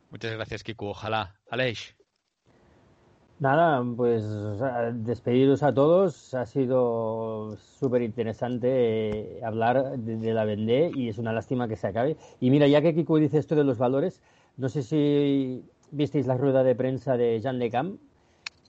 [0.10, 0.88] Muchas gracias, Kiku.
[0.88, 1.40] Ojalá.
[1.50, 1.96] Aleix.
[3.38, 4.24] Nada, pues
[5.04, 6.34] despediros a todos.
[6.34, 12.16] Ha sido súper interesante hablar de, la Vendée y es una lástima que se acabe.
[12.40, 14.22] Y mira, ya que Kiku dice esto de los valores,
[14.56, 17.98] no sé si visteis la rueda de prensa de Jean Lecam,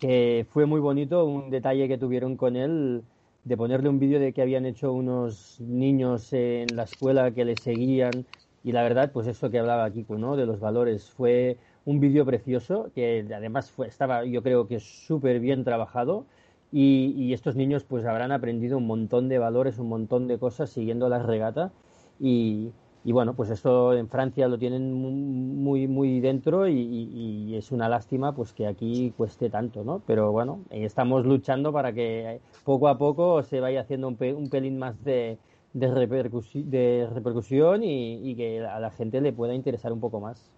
[0.01, 3.05] que fue muy bonito, un detalle que tuvieron con él
[3.45, 7.55] de ponerle un vídeo de que habían hecho unos niños en la escuela que le
[7.55, 8.27] seguían
[8.67, 10.35] y la verdad, pues eso que hablaba Kiku, ¿no?
[10.35, 11.09] De los valores.
[11.09, 16.27] Fue un vídeo precioso que además fue, estaba, yo creo que súper bien trabajado.
[16.73, 21.09] Y, estos niños pues habrán aprendido un montón de valores, un montón de cosas siguiendo
[21.09, 21.71] la regata.
[22.19, 22.73] Y,
[23.05, 28.35] bueno, pues esto en Francia lo tienen muy, muy dentro y, y, es una lástima
[28.35, 30.03] pues que aquí cueste tanto, ¿no?
[30.09, 34.51] Pero bueno, estamos luchando para que poco a poco se vaya haciendo un, pe un
[34.51, 35.39] pelín más de,
[35.77, 40.51] de, repercusi de repercusión y, que a la gente le pueda interesar un poco más.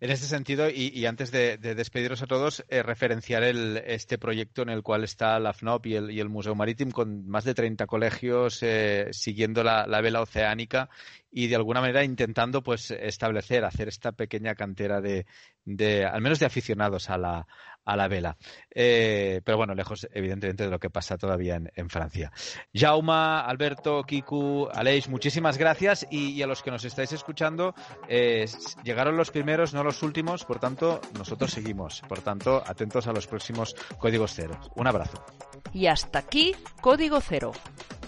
[0.00, 4.70] En este sentido, y, antes de, despediros a todos, eh, referenciar el, este proyecto en
[4.70, 9.08] el cual está la FNOP y el, Museo Marítimo con más de 30 colegios eh,
[9.12, 10.88] siguiendo la, vela oceánica
[11.30, 15.26] y de alguna manera intentando pues establecer, hacer esta pequeña cantera de,
[15.64, 17.46] de al menos de aficionados a la,
[17.84, 18.36] a la vela.
[18.70, 22.32] Eh, pero bueno, lejos evidentemente de lo que pasa todavía en, Francia.
[22.74, 27.74] Jauma, Alberto, Kiku, Aleix, muchísimas gracias y, a los que nos estáis escuchando,
[28.08, 28.46] eh,
[28.82, 32.02] llegaron los primeros, no los últimos, por tanto, nosotros seguimos.
[32.08, 34.70] Por tanto, atentos a los próximos códigos ceros.
[34.74, 35.24] Un abrazo.
[35.72, 37.52] Y hasta aquí, Código Cero.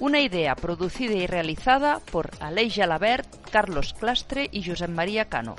[0.01, 5.55] Una idea producida y realizada por Aleix Jalabert, Carlos Clastre y Josep María Cano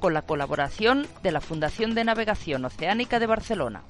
[0.00, 3.82] con la colaboración de la Fundación de Navegación Oceánica de Barcelona.